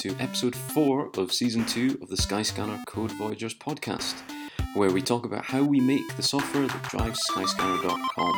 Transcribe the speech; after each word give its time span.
to 0.00 0.16
episode 0.18 0.56
4 0.56 1.10
of 1.18 1.30
season 1.30 1.66
2 1.66 1.98
of 2.00 2.08
the 2.08 2.16
Skyscanner 2.16 2.82
Code 2.86 3.12
Voyagers 3.12 3.54
podcast, 3.54 4.14
where 4.72 4.90
we 4.90 5.02
talk 5.02 5.26
about 5.26 5.44
how 5.44 5.62
we 5.62 5.78
make 5.78 6.16
the 6.16 6.22
software 6.22 6.66
that 6.66 6.82
drives 6.84 7.20
skyscanner.com. 7.30 8.32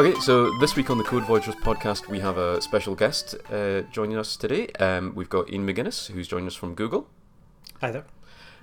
Okay, 0.00 0.18
so 0.18 0.50
this 0.58 0.74
week 0.74 0.90
on 0.90 0.98
the 0.98 1.04
Code 1.04 1.22
Voyagers 1.22 1.54
podcast, 1.54 2.08
we 2.08 2.18
have 2.18 2.36
a 2.36 2.60
special 2.60 2.96
guest 2.96 3.36
uh, 3.52 3.82
joining 3.92 4.16
us 4.16 4.36
today. 4.36 4.66
Um, 4.80 5.12
we've 5.14 5.30
got 5.30 5.48
Iain 5.52 5.64
McGinniss, 5.64 6.10
who's 6.10 6.26
joining 6.26 6.48
us 6.48 6.56
from 6.56 6.74
Google. 6.74 7.06
Hi 7.80 7.92
there. 7.92 8.06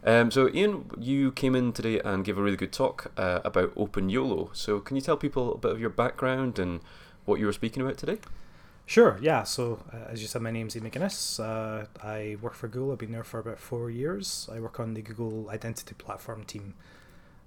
Um, 0.06 0.32
so, 0.32 0.48
Iain, 0.48 0.90
you 1.00 1.32
came 1.32 1.56
in 1.56 1.72
today 1.72 2.00
and 2.00 2.26
gave 2.26 2.38
a 2.38 2.42
really 2.42 2.58
good 2.58 2.74
talk 2.74 3.12
uh, 3.16 3.40
about 3.46 3.72
Open 3.78 4.10
YOLO. 4.10 4.50
So, 4.52 4.80
can 4.82 4.98
you 4.98 5.02
tell 5.02 5.16
people 5.16 5.54
a 5.54 5.58
bit 5.58 5.72
of 5.72 5.80
your 5.80 5.90
background 5.90 6.60
and 6.60 6.82
what 7.24 7.40
you 7.40 7.46
were 7.46 7.54
speaking 7.54 7.82
about 7.82 7.98
today? 7.98 8.18
Sure, 8.86 9.18
yeah. 9.22 9.44
So, 9.44 9.82
uh, 9.94 10.12
as 10.12 10.22
you 10.22 10.28
said, 10.28 10.42
my 10.42 10.52
name's 10.52 10.76
Iain 10.76 10.90
McGinniss. 10.90 11.40
Uh, 11.40 11.86
I 12.04 12.36
work 12.42 12.54
for 12.54 12.68
Google. 12.68 12.92
I've 12.92 12.98
been 12.98 13.14
there 13.14 13.24
for 13.24 13.40
about 13.40 13.60
four 13.60 13.90
years. 13.90 14.50
I 14.52 14.60
work 14.60 14.78
on 14.78 14.94
the 14.94 15.02
Google 15.02 15.50
Identity 15.50 15.96
Platform 15.98 16.44
team. 16.44 16.74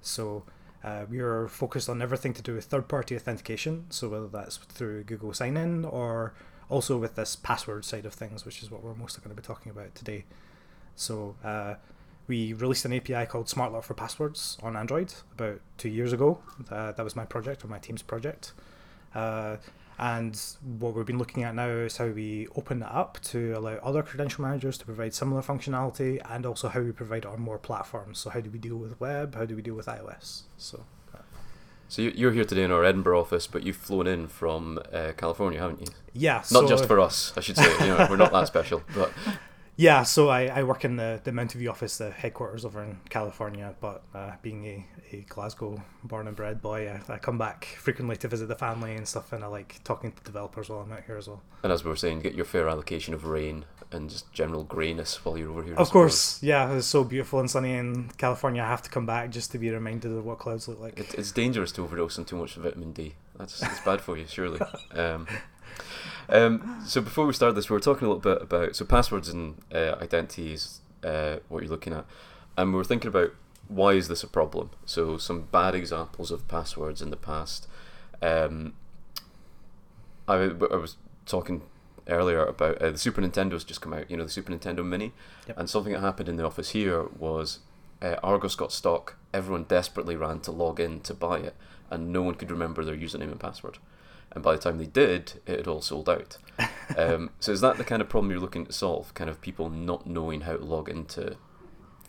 So, 0.01 0.45
uh, 0.83 1.05
we 1.11 1.19
are 1.19 1.49
focused 1.49 1.91
on 1.91 2.01
everything 2.01 2.33
to 2.33 2.43
do 2.43 2.55
with 2.55 2.65
third 2.65 2.89
party 2.89 3.15
authentication. 3.15 3.85
So, 3.91 4.09
whether 4.09 4.29
that's 4.29 4.57
through 4.57 5.05
Google 5.05 5.35
Sign 5.35 5.59
In 5.59 5.85
or 5.85 6.33
also 6.71 6.97
with 6.97 7.17
this 7.17 7.37
password 7.37 7.85
side 7.85 8.07
of 8.07 8.15
things, 8.15 8.47
which 8.47 8.63
is 8.63 8.71
what 8.71 8.83
we're 8.83 8.95
mostly 8.95 9.23
going 9.23 9.37
to 9.37 9.41
be 9.41 9.47
talking 9.47 9.71
about 9.71 9.95
today. 9.95 10.25
So, 10.95 11.37
uh, 11.45 11.75
we 12.27 12.53
released 12.53 12.85
an 12.85 12.93
API 12.93 13.27
called 13.27 13.47
SmartLock 13.47 13.85
for 13.85 13.95
Passwords 13.95 14.59
on 14.63 14.77
Android 14.77 15.15
about 15.33 15.61
two 15.79 15.89
years 15.89 16.13
ago. 16.13 16.39
Uh, 16.71 16.93
that 16.93 17.03
was 17.03 17.17
my 17.17 17.25
project 17.25 17.65
or 17.65 17.69
my 17.69 17.79
team's 17.79 18.03
project. 18.03 18.53
Uh, 19.15 19.57
and 19.99 20.39
what 20.79 20.95
we've 20.95 21.07
been 21.07 21.19
looking 21.19 21.43
at 21.43 21.55
now 21.55 21.69
is 21.69 21.97
how 21.97 22.09
we 22.09 22.49
open 22.55 22.81
that 22.81 22.93
up 22.93 23.19
to 23.23 23.53
allow 23.53 23.77
other 23.77 24.03
credential 24.03 24.43
managers 24.43 24.77
to 24.79 24.85
provide 24.85 25.15
similar 25.15 25.41
functionality 25.41 26.21
and 26.31 26.45
also 26.45 26.69
how 26.69 26.81
we 26.81 26.93
provide 26.93 27.25
it 27.25 27.27
on 27.27 27.41
more 27.41 27.59
platforms. 27.59 28.19
So, 28.19 28.29
how 28.29 28.41
do 28.41 28.51
we 28.51 28.59
deal 28.59 28.77
with 28.77 29.01
web? 29.01 29.35
How 29.35 29.47
do 29.47 29.57
we 29.57 29.63
deal 29.63 29.75
with 29.75 29.87
iOS? 29.87 30.43
So, 30.59 30.85
so 31.89 32.03
you're 32.03 32.33
here 32.33 32.45
today 32.45 32.65
in 32.65 32.73
our 32.73 32.85
Edinburgh 32.85 33.21
office, 33.21 33.47
but 33.47 33.63
you've 33.63 33.77
flown 33.77 34.07
in 34.09 34.27
from 34.27 34.81
uh, 34.93 35.13
California, 35.17 35.61
haven't 35.61 35.81
you? 35.81 35.87
Yeah. 36.13 36.39
Not 36.39 36.47
so 36.47 36.69
just 36.69 36.87
for 36.87 36.99
us, 36.99 37.33
I 37.37 37.41
should 37.41 37.57
say. 37.57 37.71
You 37.87 37.95
know, 37.95 38.07
we're 38.11 38.17
not 38.17 38.33
that 38.33 38.49
special, 38.49 38.83
but 38.95 39.13
Yeah, 39.79 40.05
so 40.05 40.31
I, 40.31 40.47
I 40.47 40.63
work 40.63 40.85
in 40.87 40.97
the, 40.97 41.21
the 41.23 41.33
Mountain 41.33 41.61
View 41.61 41.69
office, 41.69 41.99
the 41.99 42.11
headquarters 42.11 42.65
over 42.65 42.83
in 42.83 42.99
California, 43.11 43.75
but 43.81 44.03
uh, 44.15 44.33
being 44.41 44.65
a, 44.65 44.87
a 45.13 45.21
Glasgow 45.29 45.83
born 46.03 46.27
and 46.29 46.35
bred 46.37 46.63
boy, 46.63 46.89
I, 46.89 47.13
I 47.13 47.19
come 47.19 47.37
back 47.37 47.67
frequently 47.79 48.17
to 48.17 48.29
visit 48.29 48.49
the 48.49 48.55
family 48.55 48.95
and 48.95 49.07
stuff, 49.07 49.33
and 49.35 49.45
I 49.45 49.49
like 49.49 49.81
talking 49.85 50.13
to 50.13 50.23
developers 50.25 50.71
while 50.71 50.81
I'm 50.81 50.93
out 50.93 51.03
here 51.07 51.19
as 51.19 51.29
well. 51.29 51.43
and 51.63 51.71
as 51.73 51.85
we 51.85 51.91
were 51.91 51.97
saying, 51.97 52.21
get 52.21 52.35
your 52.35 52.47
fair 52.47 52.69
allocation 52.69 53.13
of 53.13 53.27
rain 53.27 53.67
and 53.93 54.09
just 54.11 54.33
general 54.33 54.65
greyness 54.65 55.25
while 55.25 55.37
you're 55.39 55.51
over 55.51 55.63
here. 55.63 55.75
Of 55.77 55.91
course, 55.91 56.43
yeah, 56.43 56.73
it's 56.73 56.87
so 56.87 57.05
beautiful 57.05 57.39
and 57.39 57.51
sunny 57.51 57.75
in 57.75 58.11
California. 58.17 58.63
I 58.63 58.67
have 58.69 58.83
to 58.83 58.91
come 58.91 59.05
back 59.07 59.31
just 59.31 59.53
to 59.53 59.59
be 59.59 59.71
reminded 59.71 60.11
of 60.11 60.25
what 60.25 60.39
clouds 60.39 60.69
look 60.69 60.81
like. 60.81 60.99
It, 60.99 61.15
it's 61.15 61.33
dangerous 61.33 61.71
to 61.73 61.83
overdose 61.83 62.19
on 62.19 62.25
too 62.25 62.37
much 62.37 62.55
vitamin 62.55 62.93
D. 62.93 63.15
That's 63.39 63.63
it's 63.63 63.81
bad 63.81 64.01
for 64.01 64.17
you, 64.17 64.27
surely. 64.27 64.59
Um, 64.93 65.27
um, 66.29 66.83
so 66.87 67.01
before 67.01 67.27
we 67.27 67.33
start 67.33 67.55
this, 67.55 67.69
we 67.71 67.75
were 67.75 67.81
talking 67.81 68.07
a 68.07 68.11
little 68.13 68.21
bit 68.35 68.43
about 68.43 68.77
so 68.77 68.85
passwords 68.85 69.29
and 69.29 69.63
uh, 69.75 69.97
identities, 70.01 70.81
uh, 71.05 71.37
what 71.49 71.63
you're 71.63 71.71
looking 71.71 71.93
at, 71.93 72.05
and 72.57 72.73
we 72.73 72.77
were 72.77 72.85
thinking 72.85 73.09
about 73.09 73.33
why 73.69 73.93
is 73.93 74.09
this 74.09 74.23
a 74.23 74.29
problem. 74.29 74.71
So 74.85 75.19
some 75.19 75.43
bad 75.51 75.75
examples 75.75 76.31
of 76.31 76.47
passwords 76.49 77.03
in 77.03 77.11
the 77.11 77.17
past. 77.17 77.67
Um, 78.23 78.75
I, 80.29 80.35
I 80.35 80.77
was 80.77 80.97
talking 81.27 81.63
earlier 82.09 82.45
about 82.45 82.79
uh, 82.79 82.91
the 82.93 82.99
Super 82.99 83.21
Nintendo's 83.21 83.65
just 83.65 83.81
come 83.81 83.93
out. 83.93 84.11
You 84.11 84.17
know 84.17 84.25
the 84.25 84.31
Super 84.31 84.53
Nintendo 84.53 84.85
Mini, 84.85 85.13
Yep. 85.49 85.59
and 85.59 85.71
something 85.71 85.93
that 85.93 86.01
happened 86.01 86.29
in 86.29 86.37
the 86.37 86.45
office 86.45 86.71
here 86.71 87.05
was 87.19 87.61
uh, 88.03 88.17
Argos 88.23 88.55
got 88.57 88.73
stock. 88.73 89.17
Everyone 89.33 89.65
desperately 89.65 90.17
ran 90.17 90.41
to 90.41 90.53
log 90.53 90.81
in 90.81 91.01
to 91.01 91.15
buy 91.15 91.39
it, 91.39 91.55
and 91.91 92.13
no 92.13 92.23
one 92.23 92.35
could 92.35 92.51
remember 92.51 92.85
their 92.85 92.97
username 92.97 93.31
and 93.33 93.41
password. 93.41 93.79
And 94.37 94.45
by 94.45 94.53
the 94.53 94.61
time 94.61 94.77
they 94.77 94.85
did, 94.85 95.41
it 95.47 95.57
had 95.57 95.67
all 95.67 95.81
sold 95.81 96.11
out. 96.11 96.37
um, 96.99 97.31
so 97.41 97.53
is 97.53 97.63
that 97.63 97.79
the 97.79 97.85
kind 97.85 98.03
of 98.03 98.11
problem 98.11 98.31
you're 98.31 98.39
looking 98.39 98.67
to 98.67 98.73
solve? 98.73 99.15
Kind 99.15 99.31
of 99.31 99.41
people 99.41 99.71
not 99.71 100.07
knowing 100.07 100.43
how 100.43 100.59
to 100.59 100.63
log 100.63 100.91
into 100.91 101.39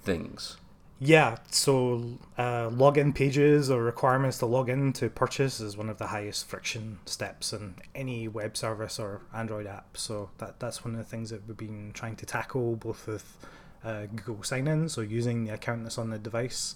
things. 0.03 0.57
Yeah, 0.99 1.37
so 1.51 2.17
uh, 2.37 2.69
login 2.69 3.15
pages 3.15 3.71
or 3.71 3.81
requirements 3.81 4.39
to 4.39 4.45
log 4.45 4.67
in 4.67 4.91
to 4.93 5.09
purchase 5.09 5.61
is 5.61 5.77
one 5.77 5.89
of 5.89 5.99
the 5.99 6.07
highest 6.07 6.49
friction 6.49 6.99
steps 7.05 7.53
in 7.53 7.75
any 7.95 8.27
web 8.27 8.57
service 8.57 8.99
or 8.99 9.21
Android 9.33 9.65
app. 9.65 9.95
So 9.95 10.29
that 10.39 10.59
that's 10.59 10.83
one 10.83 10.95
of 10.95 10.97
the 10.97 11.05
things 11.05 11.29
that 11.29 11.47
we've 11.47 11.55
been 11.55 11.91
trying 11.93 12.17
to 12.17 12.25
tackle, 12.25 12.75
both 12.75 13.07
with 13.07 13.37
uh, 13.85 14.07
Google 14.07 14.43
Sign 14.43 14.67
In, 14.67 14.89
so 14.89 14.99
using 14.99 15.45
the 15.45 15.53
account 15.53 15.83
that's 15.83 15.97
on 15.97 16.09
the 16.09 16.19
device, 16.19 16.75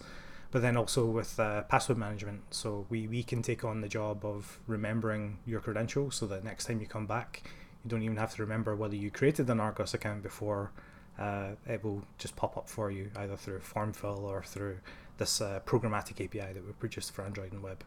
but 0.51 0.61
then 0.61 0.77
also 0.77 1.05
with 1.05 1.39
uh, 1.39 1.63
password 1.63 1.97
management. 1.97 2.41
So 2.51 2.85
we, 2.89 3.07
we 3.07 3.23
can 3.23 3.41
take 3.41 3.63
on 3.63 3.81
the 3.81 3.87
job 3.87 4.25
of 4.25 4.59
remembering 4.67 5.39
your 5.45 5.61
credentials 5.61 6.15
so 6.15 6.27
that 6.27 6.43
next 6.43 6.65
time 6.65 6.81
you 6.81 6.87
come 6.87 7.07
back, 7.07 7.43
you 7.83 7.89
don't 7.89 8.01
even 8.03 8.17
have 8.17 8.35
to 8.35 8.41
remember 8.41 8.75
whether 8.75 8.95
you 8.95 9.09
created 9.09 9.49
an 9.49 9.59
Argos 9.59 9.93
account 9.93 10.23
before 10.23 10.71
uh, 11.17 11.51
it 11.67 11.83
will 11.83 12.03
just 12.17 12.35
pop 12.35 12.57
up 12.57 12.69
for 12.69 12.89
you 12.91 13.11
either 13.15 13.35
through 13.35 13.59
form 13.59 13.93
fill 13.93 14.25
or 14.25 14.43
through 14.43 14.77
this 15.17 15.41
uh, 15.41 15.59
programmatic 15.65 16.23
API 16.23 16.53
that 16.53 16.65
we 16.65 16.71
produced 16.73 17.13
for 17.13 17.23
Android 17.23 17.53
and 17.53 17.61
web. 17.61 17.83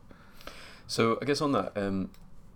So 0.87 1.19
I 1.21 1.25
guess 1.25 1.41
on 1.41 1.53
that, 1.53 1.73
um, 1.77 2.11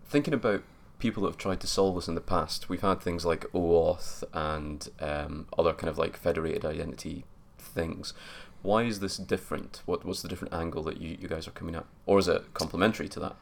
thinking 0.06 0.34
about 0.34 0.62
people 0.98 1.22
that 1.22 1.30
have 1.30 1.38
tried 1.38 1.60
to 1.60 1.66
solve 1.66 1.94
this 1.96 2.08
in 2.08 2.14
the 2.14 2.20
past, 2.20 2.68
we've 2.68 2.82
had 2.82 3.00
things 3.00 3.24
like 3.24 3.40
OAuth 3.52 4.22
and 4.32 4.88
um, 5.00 5.46
other 5.58 5.72
kind 5.72 5.88
of 5.88 5.98
like 5.98 6.16
federated 6.16 6.64
identity 6.64 7.24
things. 7.58 8.14
Why 8.62 8.82
is 8.82 9.00
this 9.00 9.16
different? 9.16 9.82
What 9.86 10.04
what's 10.04 10.22
the 10.22 10.28
different 10.28 10.54
angle 10.54 10.82
that 10.84 11.00
you, 11.00 11.16
you 11.20 11.28
guys 11.28 11.46
are 11.46 11.52
coming 11.52 11.74
at, 11.74 11.86
or 12.06 12.18
is 12.18 12.28
it 12.28 12.54
complementary 12.54 13.08
to 13.10 13.20
that? 13.20 13.36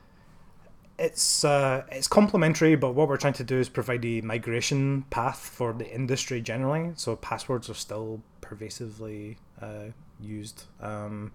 It's 0.99 1.45
uh, 1.45 1.85
it's 1.91 2.09
complementary, 2.09 2.75
but 2.75 2.95
what 2.95 3.09
we're 3.09 3.17
trying 3.17 3.35
to 3.35 3.45
do 3.45 3.59
is 3.59 3.69
provide 3.69 4.05
a 4.05 4.21
migration 4.23 5.03
path 5.11 5.39
for 5.39 5.73
the 5.73 5.89
industry 5.93 6.41
generally. 6.41 6.93
So 6.97 7.17
passwords 7.17 7.69
are 7.69 7.75
still 7.75 8.23
pervasively 8.41 9.39
uh, 9.61 9.91
used. 10.21 10.65
Um, 10.81 11.33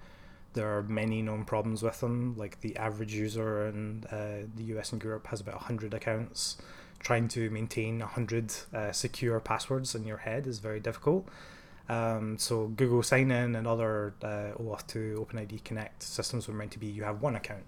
there 0.54 0.78
are 0.78 0.84
many 0.84 1.22
known 1.22 1.46
problems 1.46 1.84
with 1.84 2.00
them. 2.00 2.36
Like 2.38 2.60
the 2.62 2.76
average 2.78 3.14
user 3.14 3.68
in 3.68 4.04
uh, 4.12 4.48
the 4.56 4.64
US 4.76 4.92
and 4.94 5.04
Europe 5.04 5.28
has 5.28 5.42
about 5.42 5.56
100 5.56 5.94
accounts. 5.94 6.58
Trying 7.00 7.30
to 7.30 7.50
maintain 7.50 8.00
100 8.00 8.54
uh, 8.74 8.92
secure 8.92 9.40
passwords 9.40 9.96
in 9.96 10.06
your 10.06 10.18
head 10.18 10.46
is 10.46 10.60
very 10.60 10.80
difficult. 10.80 11.28
Um, 11.92 12.38
so 12.38 12.68
Google 12.68 13.04
Sign 13.04 13.32
In 13.32 13.54
and 13.54 13.68
other 13.68 14.14
uh, 14.24 14.58
OAuth 14.58 14.88
2 14.88 15.28
OpenID 15.30 15.62
Connect 15.66 16.02
systems 16.02 16.48
were 16.48 16.54
meant 16.54 16.72
to 16.72 16.80
be 16.80 16.88
you 16.88 17.04
have 17.04 17.22
one 17.22 17.36
account, 17.36 17.66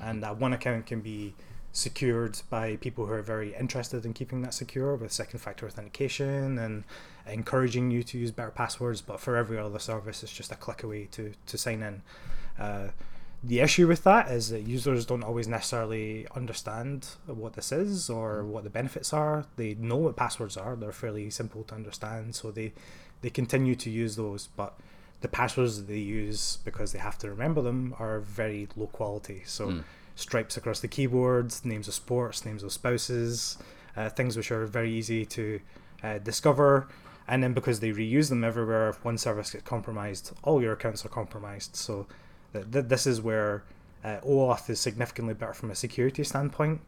and 0.00 0.22
that 0.22 0.38
one 0.38 0.52
account 0.52 0.86
can 0.86 1.00
be 1.00 1.34
secured 1.72 2.40
by 2.50 2.76
people 2.76 3.04
who 3.04 3.12
are 3.12 3.20
very 3.20 3.52
interested 3.56 4.06
in 4.06 4.12
keeping 4.12 4.42
that 4.42 4.54
secure 4.54 4.94
with 4.94 5.10
second 5.10 5.40
factor 5.40 5.66
authentication 5.66 6.56
and 6.56 6.84
encouraging 7.26 7.90
you 7.90 8.04
to 8.04 8.16
use 8.16 8.30
better 8.30 8.52
passwords. 8.52 9.00
But 9.00 9.18
for 9.18 9.36
every 9.36 9.58
other 9.58 9.80
service, 9.80 10.22
it's 10.22 10.32
just 10.32 10.52
a 10.52 10.54
click 10.54 10.84
away 10.84 11.08
to, 11.10 11.32
to 11.44 11.58
sign 11.58 11.82
in. 11.82 12.02
Uh, 12.56 12.88
the 13.42 13.58
issue 13.58 13.88
with 13.88 14.04
that 14.04 14.30
is 14.30 14.50
that 14.50 14.62
users 14.62 15.04
don't 15.04 15.24
always 15.24 15.48
necessarily 15.48 16.28
understand 16.34 17.08
what 17.26 17.54
this 17.54 17.72
is 17.72 18.08
or 18.08 18.44
what 18.44 18.62
the 18.62 18.70
benefits 18.70 19.12
are. 19.12 19.44
They 19.56 19.74
know 19.74 19.96
what 19.96 20.16
passwords 20.16 20.56
are, 20.56 20.76
they're 20.76 20.92
fairly 20.92 21.28
simple 21.28 21.64
to 21.64 21.74
understand, 21.74 22.36
so 22.36 22.52
they, 22.52 22.72
they 23.24 23.30
continue 23.30 23.74
to 23.74 23.88
use 23.88 24.16
those, 24.16 24.48
but 24.54 24.78
the 25.22 25.28
passwords 25.28 25.78
that 25.78 25.88
they 25.88 25.98
use 25.98 26.58
because 26.62 26.92
they 26.92 26.98
have 26.98 27.16
to 27.18 27.30
remember 27.30 27.62
them 27.62 27.94
are 27.98 28.20
very 28.20 28.68
low 28.76 28.86
quality. 28.98 29.42
So 29.46 29.64
Mm. 29.68 29.84
stripes 30.14 30.56
across 30.58 30.80
the 30.80 30.88
keyboards, 30.88 31.64
names 31.64 31.88
of 31.88 31.94
sports, 31.94 32.44
names 32.44 32.62
of 32.62 32.70
spouses, 32.70 33.56
uh, 33.96 34.10
things 34.10 34.36
which 34.36 34.50
are 34.52 34.66
very 34.66 34.92
easy 34.92 35.24
to 35.36 35.60
uh, 36.02 36.18
discover. 36.18 36.86
And 37.26 37.42
then 37.42 37.54
because 37.54 37.80
they 37.80 37.92
reuse 37.92 38.28
them 38.28 38.44
everywhere, 38.44 38.90
if 38.90 39.02
one 39.02 39.16
service 39.16 39.50
gets 39.52 39.64
compromised, 39.64 40.32
all 40.42 40.60
your 40.60 40.74
accounts 40.74 41.02
are 41.06 41.08
compromised. 41.08 41.74
So 41.76 42.06
th- 42.52 42.70
th- 42.70 42.84
this 42.92 43.06
is 43.06 43.22
where 43.22 43.64
uh, 44.04 44.18
OAuth 44.22 44.68
is 44.68 44.78
significantly 44.80 45.32
better 45.32 45.54
from 45.54 45.70
a 45.70 45.74
security 45.74 46.22
standpoint. 46.24 46.82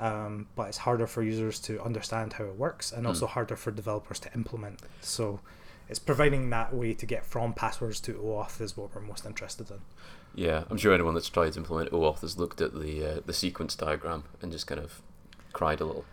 Um, 0.00 0.46
but 0.56 0.68
it's 0.70 0.78
harder 0.78 1.06
for 1.06 1.22
users 1.22 1.58
to 1.60 1.80
understand 1.82 2.32
how 2.34 2.44
it 2.44 2.56
works 2.56 2.90
and 2.92 3.06
also 3.06 3.26
harder 3.26 3.56
for 3.56 3.70
developers 3.72 4.18
to 4.20 4.32
implement. 4.34 4.80
So 5.00 5.40
it's 5.88 5.98
providing 5.98 6.50
that 6.50 6.74
way 6.74 6.94
to 6.94 7.06
get 7.06 7.24
from 7.24 7.52
passwords 7.54 8.00
to 8.00 8.14
OAuth 8.14 8.60
is 8.60 8.76
what 8.76 8.94
we're 8.94 9.00
most 9.00 9.24
interested 9.24 9.70
in. 9.70 9.80
Yeah, 10.34 10.64
I'm 10.70 10.76
sure 10.76 10.92
anyone 10.92 11.14
that's 11.14 11.28
tried 11.28 11.54
to 11.54 11.58
implement 11.58 11.90
OAuth 11.90 12.20
has 12.20 12.38
looked 12.38 12.60
at 12.60 12.78
the 12.78 13.04
uh, 13.04 13.20
the 13.24 13.32
sequence 13.32 13.74
diagram 13.74 14.24
and 14.42 14.52
just 14.52 14.66
kind 14.66 14.80
of 14.80 15.02
cried 15.52 15.80
a 15.80 15.84
little. 15.84 16.04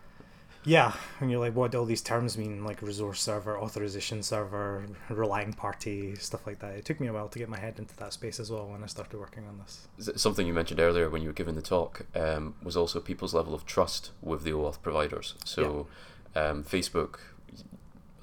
Yeah, 0.67 0.93
and 1.19 1.29
you're 1.29 1.39
like, 1.39 1.55
what 1.55 1.71
do 1.71 1.77
all 1.77 1.85
these 1.85 2.01
terms 2.01 2.39
mean? 2.39 2.65
Like 2.65 2.81
resource 2.81 3.21
server, 3.21 3.59
authorization 3.59 4.23
server, 4.23 4.83
relying 5.09 5.53
party, 5.53 6.15
stuff 6.15 6.47
like 6.47 6.57
that. 6.59 6.75
It 6.75 6.85
took 6.85 6.99
me 6.99 7.05
a 7.05 7.13
while 7.13 7.27
to 7.29 7.37
get 7.37 7.49
my 7.49 7.59
head 7.59 7.77
into 7.77 7.95
that 7.97 8.13
space 8.13 8.39
as 8.39 8.49
well 8.49 8.67
when 8.67 8.83
I 8.83 8.87
started 8.87 9.19
working 9.19 9.43
on 9.45 9.59
this. 9.59 10.19
Something 10.19 10.47
you 10.47 10.53
mentioned 10.53 10.79
earlier 10.79 11.07
when 11.07 11.21
you 11.21 11.27
were 11.27 11.33
giving 11.33 11.53
the 11.53 11.61
talk 11.61 12.07
um, 12.15 12.55
was 12.63 12.75
also 12.75 12.99
people's 12.99 13.35
level 13.35 13.53
of 13.53 13.67
trust 13.67 14.09
with 14.23 14.43
the 14.43 14.51
OAuth 14.51 14.81
providers. 14.81 15.35
So, 15.45 15.85
yeah. 16.35 16.49
um, 16.49 16.63
Facebook 16.63 17.19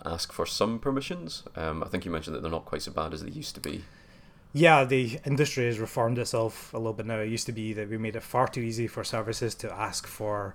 ask 0.04 0.32
for 0.32 0.46
some 0.46 0.78
permissions. 0.78 1.44
Um, 1.56 1.82
I 1.82 1.88
think 1.88 2.04
you 2.04 2.10
mentioned 2.10 2.36
that 2.36 2.42
they're 2.42 2.50
not 2.50 2.64
quite 2.64 2.82
so 2.82 2.92
bad 2.92 3.14
as 3.14 3.22
they 3.22 3.30
used 3.30 3.54
to 3.54 3.60
be. 3.60 3.84
Yeah, 4.52 4.84
the 4.84 5.18
industry 5.24 5.66
has 5.66 5.78
reformed 5.78 6.18
itself 6.18 6.74
a 6.74 6.76
little 6.76 6.92
bit 6.92 7.06
now. 7.06 7.18
It 7.18 7.30
used 7.30 7.46
to 7.46 7.52
be 7.52 7.72
that 7.72 7.88
we 7.88 7.96
made 7.96 8.16
it 8.16 8.22
far 8.22 8.46
too 8.46 8.60
easy 8.60 8.86
for 8.86 9.02
services 9.02 9.54
to 9.56 9.72
ask 9.72 10.06
for 10.06 10.54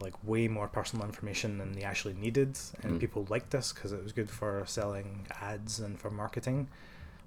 like 0.00 0.14
way 0.24 0.48
more 0.48 0.68
personal 0.68 1.06
information 1.06 1.58
than 1.58 1.72
they 1.72 1.82
actually 1.82 2.14
needed, 2.14 2.58
and 2.82 2.96
mm. 2.96 3.00
people 3.00 3.26
liked 3.30 3.50
this 3.50 3.72
because 3.72 3.92
it 3.92 4.02
was 4.02 4.12
good 4.12 4.28
for 4.28 4.62
selling 4.66 5.26
ads 5.40 5.78
and 5.78 5.98
for 5.98 6.10
marketing. 6.10 6.68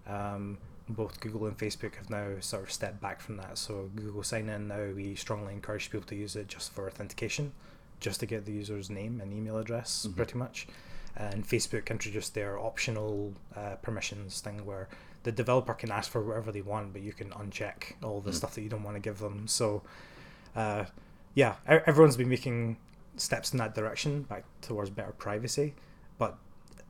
Um, 0.05 0.57
both 0.89 1.19
Google 1.19 1.45
and 1.45 1.57
Facebook 1.57 1.95
have 1.95 2.09
now 2.09 2.39
sort 2.39 2.63
of 2.63 2.71
stepped 2.71 2.99
back 2.99 3.21
from 3.21 3.37
that. 3.37 3.57
So 3.57 3.89
Google 3.95 4.23
Sign 4.23 4.49
In 4.49 4.67
now 4.67 4.87
we 4.95 5.15
strongly 5.15 5.53
encourage 5.53 5.89
people 5.89 6.07
to 6.07 6.15
use 6.15 6.35
it 6.35 6.47
just 6.47 6.73
for 6.73 6.87
authentication, 6.87 7.53
just 7.99 8.19
to 8.19 8.25
get 8.25 8.45
the 8.45 8.51
user's 8.51 8.89
name 8.89 9.21
and 9.21 9.33
email 9.33 9.57
address, 9.57 10.05
mm-hmm. 10.05 10.17
pretty 10.17 10.37
much. 10.37 10.67
And 11.19 11.45
Facebook 11.45 11.89
introduced 11.89 12.33
their 12.33 12.57
optional 12.57 13.33
uh, 13.55 13.75
permissions 13.81 14.41
thing 14.41 14.65
where 14.65 14.87
the 15.23 15.31
developer 15.31 15.73
can 15.73 15.91
ask 15.91 16.09
for 16.09 16.21
whatever 16.23 16.51
they 16.51 16.61
want, 16.61 16.93
but 16.93 17.01
you 17.01 17.13
can 17.13 17.29
uncheck 17.31 17.93
all 18.01 18.21
the 18.21 18.31
mm. 18.31 18.35
stuff 18.35 18.55
that 18.55 18.61
you 18.61 18.69
don't 18.69 18.83
want 18.83 18.95
to 18.95 19.01
give 19.01 19.19
them. 19.19 19.47
So. 19.47 19.83
Uh, 20.55 20.85
yeah, 21.35 21.55
everyone's 21.67 22.17
been 22.17 22.29
making 22.29 22.77
steps 23.17 23.51
in 23.51 23.59
that 23.59 23.75
direction 23.75 24.23
back 24.23 24.43
towards 24.61 24.89
better 24.89 25.11
privacy, 25.11 25.73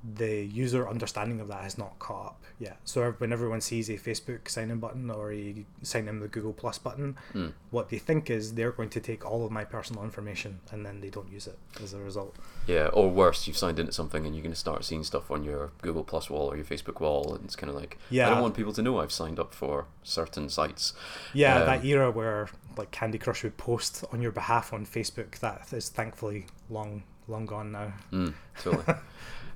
the 0.04 0.46
user 0.46 0.88
understanding 0.88 1.42
of 1.42 1.50
that 1.50 1.64
has 1.64 1.78
not 1.78 2.00
caught 2.00 2.28
up 2.28 2.44
yet. 2.58 2.78
So 2.86 3.12
when 3.18 3.34
everyone 3.34 3.60
sees 3.60 3.90
a 3.90 3.94
Facebook 3.94 4.48
sign 4.48 4.72
in 4.72 4.80
button 4.80 5.10
or 5.10 5.34
a 5.34 5.66
sign 5.82 6.08
in 6.08 6.20
the 6.20 6.28
Google 6.28 6.54
Plus 6.54 6.78
button, 6.78 7.18
mm. 7.34 7.52
what 7.72 7.90
they 7.90 7.98
think 7.98 8.30
is 8.30 8.54
they're 8.54 8.72
going 8.72 8.90
to 8.92 9.02
take 9.02 9.26
all 9.26 9.46
of 9.46 9.52
my 9.52 9.66
personal 9.66 10.04
information 10.04 10.60
and 10.72 10.86
then 10.86 11.02
they 11.02 11.10
don't 11.10 11.30
use 11.32 11.48
it 11.48 11.58
as 11.84 11.94
a 11.94 12.00
result. 12.00 12.36
Yeah, 12.66 12.88
or 12.88 13.10
worse, 13.10 13.46
you've 13.46 13.58
signed 13.58 13.80
into 13.80 13.92
something 13.92 14.26
and 14.26 14.34
you're 14.34 14.44
going 14.44 14.54
to 14.54 14.60
start 14.60 14.86
seeing 14.86 15.04
stuff 15.04 15.32
on 15.32 15.44
your 15.44 15.72
Google 15.82 16.04
Plus 16.04 16.30
wall 16.30 16.48
or 16.52 16.56
your 16.56 16.66
Facebook 16.66 17.02
wall, 17.02 17.34
and 17.36 17.44
it's 17.44 17.56
kind 17.56 17.70
of 17.70 17.76
like, 17.76 17.98
yeah. 18.10 18.28
I 18.28 18.30
don't 18.30 18.42
want 18.42 18.56
people 18.56 18.74
to 18.74 18.82
know 18.82 19.00
I've 19.00 19.12
signed 19.12 19.40
up 19.40 19.54
for 19.54 19.86
certain 20.04 20.50
sites. 20.50 20.94
Yeah, 21.34 21.60
um, 21.60 21.66
that 21.66 21.86
era 21.86 22.10
where 22.10 22.50
like 22.78 22.92
Candy 22.92 23.18
Crush 23.18 23.44
would 23.44 23.58
post 23.58 24.06
on 24.14 24.22
your 24.22 24.32
behalf 24.32 24.72
on 24.72 24.86
Facebook, 24.86 25.40
that 25.40 25.74
is 25.74 25.90
thankfully 25.90 26.46
long 26.70 27.04
long 27.30 27.46
gone 27.46 27.72
now. 27.72 27.94
Mm, 28.12 28.34
totally. 28.62 28.84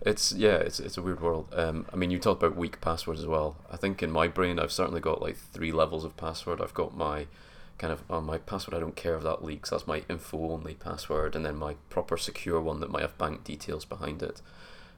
It's 0.06 0.34
yeah, 0.34 0.56
it's 0.56 0.80
it's 0.80 0.98
a 0.98 1.02
weird 1.02 1.22
world. 1.22 1.48
Um, 1.56 1.86
I 1.94 1.96
mean, 1.96 2.12
you 2.12 2.20
talked 2.20 2.44
about 2.44 2.58
weak 2.58 2.82
passwords 2.82 3.22
as 3.22 3.28
well. 3.28 3.56
I 3.72 3.78
think 3.78 4.04
in 4.04 4.12
my 4.12 4.28
brain, 4.28 4.60
I've 4.60 4.72
certainly 4.72 5.00
got 5.00 5.22
like 5.22 5.38
three 5.38 5.72
levels 5.72 6.04
of 6.04 6.18
password. 6.18 6.62
I've 6.62 6.74
got 6.74 6.96
my 6.96 7.28
kind 7.78 7.94
of 7.94 8.04
oh, 8.10 8.22
my 8.22 8.38
password. 8.38 8.76
I 8.76 8.80
don't 8.80 8.96
care 8.96 9.16
if 9.16 9.24
that 9.24 9.44
leaks. 9.44 9.70
That's 9.70 9.88
my 9.88 10.04
info 10.10 10.52
only 10.52 10.74
password, 10.74 11.36
and 11.36 11.46
then 11.46 11.56
my 11.56 11.76
proper 11.90 12.18
secure 12.18 12.60
one 12.60 12.82
that 12.82 12.92
might 12.92 13.02
have 13.02 13.18
bank 13.18 13.46
details 13.46 13.86
behind 13.86 14.22
it. 14.22 14.42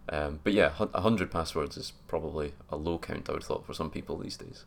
Um, 0.09 0.39
but 0.43 0.53
yeah, 0.53 0.71
a 0.79 1.01
hundred 1.01 1.31
passwords 1.31 1.77
is 1.77 1.93
probably 2.07 2.53
a 2.69 2.75
low 2.75 2.97
count. 2.97 3.29
I 3.29 3.33
would 3.33 3.43
thought 3.43 3.65
for 3.65 3.73
some 3.73 3.89
people 3.89 4.17
these 4.17 4.37
days. 4.37 4.65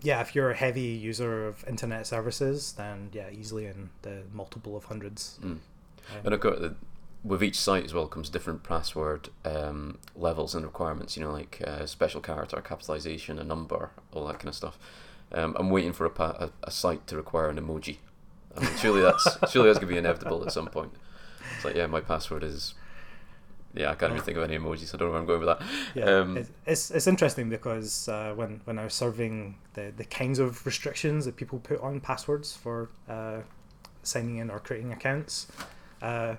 Yeah, 0.00 0.20
if 0.20 0.34
you're 0.34 0.50
a 0.50 0.56
heavy 0.56 0.80
user 0.80 1.46
of 1.46 1.64
internet 1.68 2.08
services, 2.08 2.72
then 2.72 3.10
yeah, 3.12 3.30
easily 3.30 3.66
in 3.66 3.90
the 4.02 4.22
multiple 4.32 4.76
of 4.76 4.84
hundreds. 4.84 5.38
Mm. 5.40 5.44
Um, 5.44 5.60
and 6.24 6.34
I've 6.34 6.40
got 6.40 6.60
the 6.60 6.74
with 7.24 7.42
each 7.42 7.58
site 7.58 7.84
as 7.84 7.94
well 7.94 8.06
comes 8.08 8.28
different 8.28 8.62
password 8.62 9.28
um, 9.44 9.98
levels 10.16 10.54
and 10.54 10.64
requirements. 10.64 11.16
You 11.16 11.24
know, 11.24 11.32
like 11.32 11.62
uh, 11.64 11.86
special 11.86 12.20
character, 12.20 12.60
capitalization, 12.60 13.38
a 13.38 13.44
number, 13.44 13.90
all 14.12 14.26
that 14.26 14.38
kind 14.38 14.48
of 14.48 14.54
stuff. 14.54 14.78
Um, 15.32 15.56
I'm 15.58 15.70
waiting 15.70 15.92
for 15.92 16.04
a, 16.04 16.10
pa- 16.10 16.36
a, 16.38 16.50
a, 16.64 16.70
site 16.70 17.06
to 17.06 17.16
require 17.16 17.48
an 17.48 17.58
emoji. 17.58 17.98
I 18.54 18.60
mean, 18.60 18.70
surely 18.76 19.00
that's 19.00 19.26
surely 19.50 19.68
that's 19.68 19.78
gonna 19.78 19.92
be 19.92 19.98
inevitable 19.98 20.44
at 20.44 20.52
some 20.52 20.66
point. 20.66 20.92
It's 21.56 21.64
like, 21.64 21.76
yeah, 21.76 21.86
my 21.86 22.00
password 22.00 22.42
is. 22.42 22.74
Yeah, 23.74 23.90
I 23.90 23.94
can't 23.94 24.12
even 24.12 24.22
think 24.22 24.36
of 24.36 24.44
any 24.44 24.58
emojis. 24.58 24.88
So 24.88 24.98
I 24.98 24.98
don't 24.98 25.08
know 25.08 25.12
where 25.12 25.20
I'm 25.20 25.26
going 25.26 25.40
with 25.40 25.58
that. 25.58 25.62
Yeah, 25.94 26.18
um, 26.18 26.46
it's, 26.66 26.90
it's 26.90 27.06
interesting 27.06 27.48
because 27.48 28.06
uh, 28.06 28.34
when 28.36 28.60
when 28.64 28.78
I 28.78 28.84
was 28.84 28.92
serving 28.92 29.56
the 29.72 29.94
the 29.96 30.04
kinds 30.04 30.38
of 30.38 30.66
restrictions 30.66 31.24
that 31.24 31.36
people 31.36 31.58
put 31.60 31.80
on 31.80 32.00
passwords 32.00 32.54
for 32.54 32.90
uh, 33.08 33.38
signing 34.02 34.36
in 34.36 34.50
or 34.50 34.58
creating 34.58 34.92
accounts. 34.92 35.46
Uh, 36.02 36.34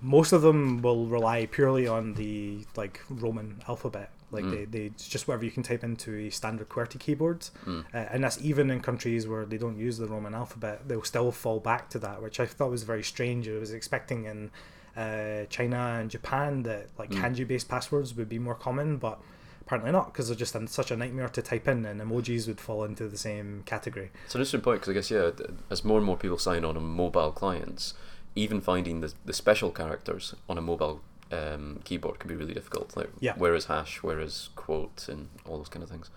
most 0.00 0.32
of 0.32 0.42
them 0.42 0.82
will 0.82 1.06
rely 1.06 1.46
purely 1.46 1.86
on 1.86 2.14
the 2.14 2.64
like 2.76 3.00
Roman 3.08 3.62
alphabet. 3.68 4.10
Like 4.32 4.44
mm. 4.44 4.50
they, 4.50 4.64
they 4.64 4.84
it's 4.86 5.08
just 5.08 5.26
whatever 5.26 5.44
you 5.44 5.50
can 5.50 5.62
type 5.62 5.82
into 5.82 6.14
a 6.14 6.30
standard 6.30 6.68
QWERTY 6.68 7.00
keyboard, 7.00 7.40
mm. 7.66 7.84
uh, 7.92 7.96
and 7.96 8.22
that's 8.22 8.40
even 8.40 8.70
in 8.70 8.80
countries 8.80 9.26
where 9.26 9.44
they 9.44 9.58
don't 9.58 9.76
use 9.76 9.98
the 9.98 10.06
Roman 10.06 10.34
alphabet. 10.34 10.86
They'll 10.86 11.02
still 11.02 11.32
fall 11.32 11.58
back 11.58 11.90
to 11.90 11.98
that, 12.00 12.22
which 12.22 12.38
I 12.38 12.46
thought 12.46 12.70
was 12.70 12.84
very 12.84 13.02
strange. 13.02 13.48
I 13.48 13.58
was 13.58 13.72
expecting 13.72 14.26
in 14.26 14.50
uh, 14.96 15.46
China 15.50 15.98
and 16.00 16.10
Japan 16.10 16.62
that 16.62 16.88
like 16.98 17.10
mm. 17.10 17.20
kanji 17.20 17.46
based 17.46 17.68
passwords 17.68 18.14
would 18.14 18.28
be 18.28 18.38
more 18.38 18.54
common, 18.54 18.98
but 18.98 19.20
apparently 19.62 19.90
not 19.90 20.12
because 20.12 20.28
they're 20.28 20.36
just 20.36 20.56
such 20.68 20.92
a 20.92 20.96
nightmare 20.96 21.28
to 21.28 21.42
type 21.42 21.66
in, 21.66 21.84
and 21.84 22.00
emojis 22.00 22.46
would 22.46 22.60
fall 22.60 22.84
into 22.84 23.08
the 23.08 23.18
same 23.18 23.64
category. 23.66 24.10
It's 24.26 24.34
an 24.36 24.40
interesting 24.40 24.60
point 24.60 24.80
because 24.80 24.90
I 24.90 24.94
guess 24.94 25.10
yeah, 25.10 25.30
as 25.70 25.84
more 25.84 25.96
and 25.96 26.06
more 26.06 26.16
people 26.16 26.38
sign 26.38 26.64
on 26.64 26.76
on 26.76 26.84
mobile 26.84 27.32
clients 27.32 27.94
even 28.34 28.60
finding 28.60 29.00
the, 29.00 29.12
the 29.24 29.32
special 29.32 29.70
characters 29.70 30.34
on 30.48 30.58
a 30.58 30.60
mobile 30.60 31.00
um, 31.32 31.80
keyboard 31.84 32.18
can 32.18 32.28
be 32.28 32.34
really 32.34 32.54
difficult. 32.54 32.96
Like 32.96 33.10
yeah. 33.20 33.34
where 33.36 33.54
is 33.54 33.66
hash, 33.66 34.02
where 34.02 34.20
is 34.20 34.50
quote, 34.56 35.08
and 35.08 35.28
all 35.46 35.58
those 35.58 35.68
kind 35.68 35.82
of 35.82 35.88
things. 35.88 36.10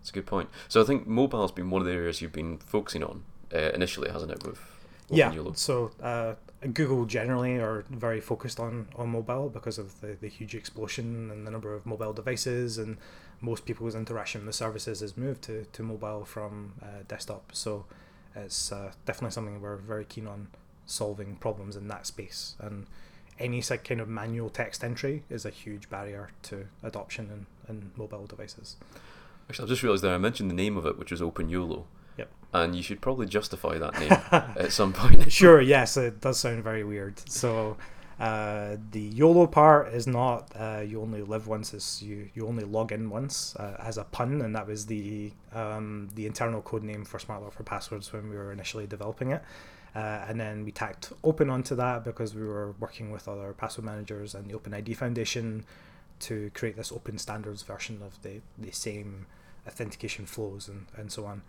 It's 0.00 0.10
a 0.10 0.12
good 0.12 0.26
point. 0.26 0.48
So 0.68 0.80
I 0.80 0.84
think 0.84 1.06
mobile's 1.06 1.52
been 1.52 1.70
one 1.70 1.82
of 1.82 1.86
the 1.86 1.92
areas 1.92 2.20
you've 2.20 2.32
been 2.32 2.58
focusing 2.58 3.02
on 3.02 3.24
uh, 3.52 3.70
initially, 3.74 4.10
hasn't 4.10 4.30
it? 4.30 4.46
With 4.46 4.60
yeah. 5.08 5.32
So 5.54 5.90
uh, 6.02 6.34
Google 6.72 7.04
generally 7.04 7.56
are 7.56 7.84
very 7.90 8.20
focused 8.20 8.58
on, 8.58 8.88
on 8.96 9.08
mobile 9.10 9.48
because 9.48 9.78
of 9.78 10.00
the, 10.00 10.16
the 10.20 10.28
huge 10.28 10.54
explosion 10.54 11.30
and 11.30 11.46
the 11.46 11.50
number 11.50 11.74
of 11.74 11.86
mobile 11.86 12.12
devices 12.12 12.78
and 12.78 12.96
most 13.40 13.66
people's 13.66 13.94
interaction 13.94 14.46
with 14.46 14.54
services 14.54 15.00
has 15.00 15.16
moved 15.16 15.42
to, 15.42 15.64
to 15.72 15.82
mobile 15.82 16.24
from 16.24 16.72
uh, 16.82 17.02
desktop. 17.06 17.50
So 17.52 17.84
it's 18.34 18.72
uh, 18.72 18.92
definitely 19.04 19.32
something 19.32 19.60
we're 19.60 19.76
very 19.76 20.04
keen 20.04 20.26
on 20.26 20.48
solving 20.86 21.36
problems 21.36 21.76
in 21.76 21.88
that 21.88 22.06
space. 22.06 22.54
And 22.58 22.86
any 23.38 23.60
kind 23.62 24.00
of 24.00 24.08
manual 24.08 24.48
text 24.48 24.82
entry 24.82 25.24
is 25.28 25.44
a 25.44 25.50
huge 25.50 25.90
barrier 25.90 26.30
to 26.44 26.66
adoption 26.82 27.46
in, 27.68 27.76
in 27.76 27.90
mobile 27.96 28.26
devices. 28.26 28.76
Actually, 29.48 29.64
I've 29.64 29.68
just 29.68 29.82
realised 29.82 30.02
there 30.02 30.14
I 30.14 30.18
mentioned 30.18 30.50
the 30.50 30.54
name 30.54 30.76
of 30.76 30.86
it, 30.86 30.98
which 30.98 31.10
was 31.10 31.20
OpenYOLO. 31.20 31.84
Yep. 32.18 32.28
And 32.52 32.74
you 32.74 32.82
should 32.82 33.00
probably 33.00 33.26
justify 33.26 33.78
that 33.78 33.98
name 34.00 34.10
at 34.32 34.72
some 34.72 34.92
point. 34.92 35.30
Sure, 35.32 35.60
yes, 35.60 35.96
it 35.96 36.20
does 36.20 36.38
sound 36.38 36.64
very 36.64 36.82
weird. 36.82 37.20
So, 37.28 37.76
uh, 38.18 38.76
the 38.92 39.00
YOLO 39.00 39.46
part 39.46 39.92
is 39.92 40.06
not 40.06 40.50
uh, 40.56 40.82
you 40.86 41.02
only 41.02 41.22
live 41.22 41.46
once; 41.46 41.74
it's 41.74 42.00
you 42.00 42.30
you 42.34 42.48
only 42.48 42.64
log 42.64 42.90
in 42.90 43.10
once 43.10 43.54
uh, 43.56 43.76
as 43.78 43.98
a 43.98 44.04
pun, 44.04 44.40
and 44.40 44.56
that 44.56 44.66
was 44.66 44.86
the 44.86 45.32
um, 45.52 46.08
the 46.14 46.26
internal 46.26 46.62
code 46.62 46.82
name 46.82 47.04
for 47.04 47.18
SmartLock 47.18 47.52
for 47.52 47.62
passwords 47.62 48.10
when 48.14 48.30
we 48.30 48.36
were 48.36 48.52
initially 48.52 48.86
developing 48.86 49.32
it. 49.32 49.42
Uh, 49.96 50.26
and 50.28 50.38
then 50.38 50.62
we 50.62 50.70
tacked 50.70 51.10
open 51.24 51.48
onto 51.48 51.74
that 51.74 52.04
because 52.04 52.34
we 52.34 52.46
were 52.46 52.72
working 52.72 53.10
with 53.10 53.26
other 53.26 53.54
password 53.54 53.86
managers 53.86 54.34
and 54.34 54.50
the 54.50 54.52
OpenID 54.52 54.94
Foundation 54.94 55.64
to 56.20 56.50
create 56.52 56.76
this 56.76 56.92
open 56.92 57.16
standards 57.16 57.62
version 57.62 58.02
of 58.02 58.20
the, 58.20 58.42
the 58.58 58.70
same 58.72 59.24
authentication 59.66 60.26
flows 60.26 60.68
and, 60.68 60.84
and 60.98 61.10
so 61.10 61.24
on. 61.24 61.40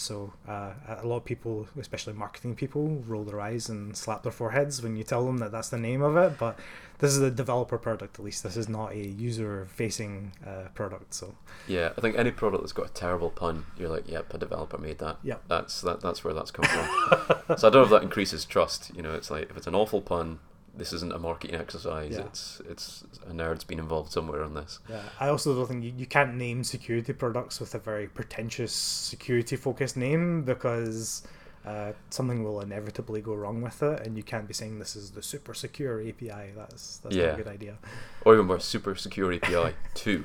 So 0.00 0.32
uh, 0.48 0.72
a 0.88 1.06
lot 1.06 1.18
of 1.18 1.24
people, 1.26 1.68
especially 1.78 2.14
marketing 2.14 2.56
people, 2.56 3.02
roll 3.06 3.22
their 3.22 3.40
eyes 3.40 3.68
and 3.68 3.94
slap 3.94 4.22
their 4.22 4.32
foreheads 4.32 4.82
when 4.82 4.96
you 4.96 5.04
tell 5.04 5.26
them 5.26 5.38
that 5.38 5.52
that's 5.52 5.68
the 5.68 5.78
name 5.78 6.00
of 6.00 6.16
it. 6.16 6.38
But 6.38 6.58
this 7.00 7.12
is 7.12 7.20
a 7.20 7.30
developer 7.30 7.76
product, 7.76 8.18
at 8.18 8.24
least. 8.24 8.42
This 8.42 8.56
is 8.56 8.66
not 8.66 8.92
a 8.92 9.06
user-facing 9.06 10.32
uh, 10.46 10.68
product. 10.74 11.12
So 11.12 11.34
yeah, 11.68 11.90
I 11.98 12.00
think 12.00 12.16
any 12.16 12.30
product 12.30 12.62
that's 12.62 12.72
got 12.72 12.86
a 12.86 12.92
terrible 12.92 13.28
pun, 13.28 13.66
you're 13.78 13.90
like, 13.90 14.08
yep, 14.08 14.32
a 14.32 14.38
developer 14.38 14.78
made 14.78 14.98
that. 14.98 15.18
Yeah, 15.22 15.36
that's 15.48 15.82
that. 15.82 16.00
That's 16.00 16.24
where 16.24 16.32
that's 16.32 16.50
come 16.50 16.64
from. 16.64 17.56
so 17.58 17.68
I 17.68 17.70
don't 17.70 17.74
know 17.74 17.82
if 17.82 17.90
that 17.90 18.02
increases 18.02 18.46
trust. 18.46 18.90
You 18.96 19.02
know, 19.02 19.12
it's 19.12 19.30
like 19.30 19.50
if 19.50 19.56
it's 19.58 19.66
an 19.66 19.74
awful 19.74 20.00
pun, 20.00 20.38
this 20.76 20.92
isn't 20.92 21.12
a 21.12 21.18
marketing 21.18 21.56
exercise. 21.56 22.12
Yeah. 22.12 22.26
It's 22.26 22.60
it's 22.68 23.04
a 23.28 23.32
nerd's 23.32 23.64
been 23.64 23.78
involved 23.78 24.12
somewhere 24.12 24.42
on 24.42 24.54
this. 24.54 24.80
Yeah, 24.88 25.02
I 25.18 25.28
also 25.28 25.54
don't 25.54 25.66
think 25.66 25.84
you, 25.84 25.92
you 25.96 26.06
can't 26.06 26.34
name 26.36 26.64
security 26.64 27.12
products 27.12 27.60
with 27.60 27.74
a 27.74 27.78
very 27.78 28.06
pretentious 28.06 28.72
security 28.72 29.56
focused 29.56 29.96
name 29.96 30.42
because 30.42 31.26
uh, 31.66 31.92
something 32.08 32.42
will 32.42 32.60
inevitably 32.60 33.20
go 33.20 33.34
wrong 33.34 33.60
with 33.60 33.82
it, 33.82 34.06
and 34.06 34.16
you 34.16 34.22
can't 34.22 34.48
be 34.48 34.54
saying 34.54 34.78
this 34.78 34.96
is 34.96 35.10
the 35.10 35.22
super 35.22 35.52
secure 35.52 36.00
API. 36.00 36.52
That's 36.56 36.98
that's 36.98 37.14
yeah. 37.14 37.26
not 37.26 37.34
a 37.34 37.42
good 37.42 37.52
idea. 37.52 37.78
Or 38.24 38.34
even 38.34 38.48
worse, 38.48 38.64
super 38.64 38.94
secure 38.94 39.32
API 39.32 39.74
two. 39.94 40.24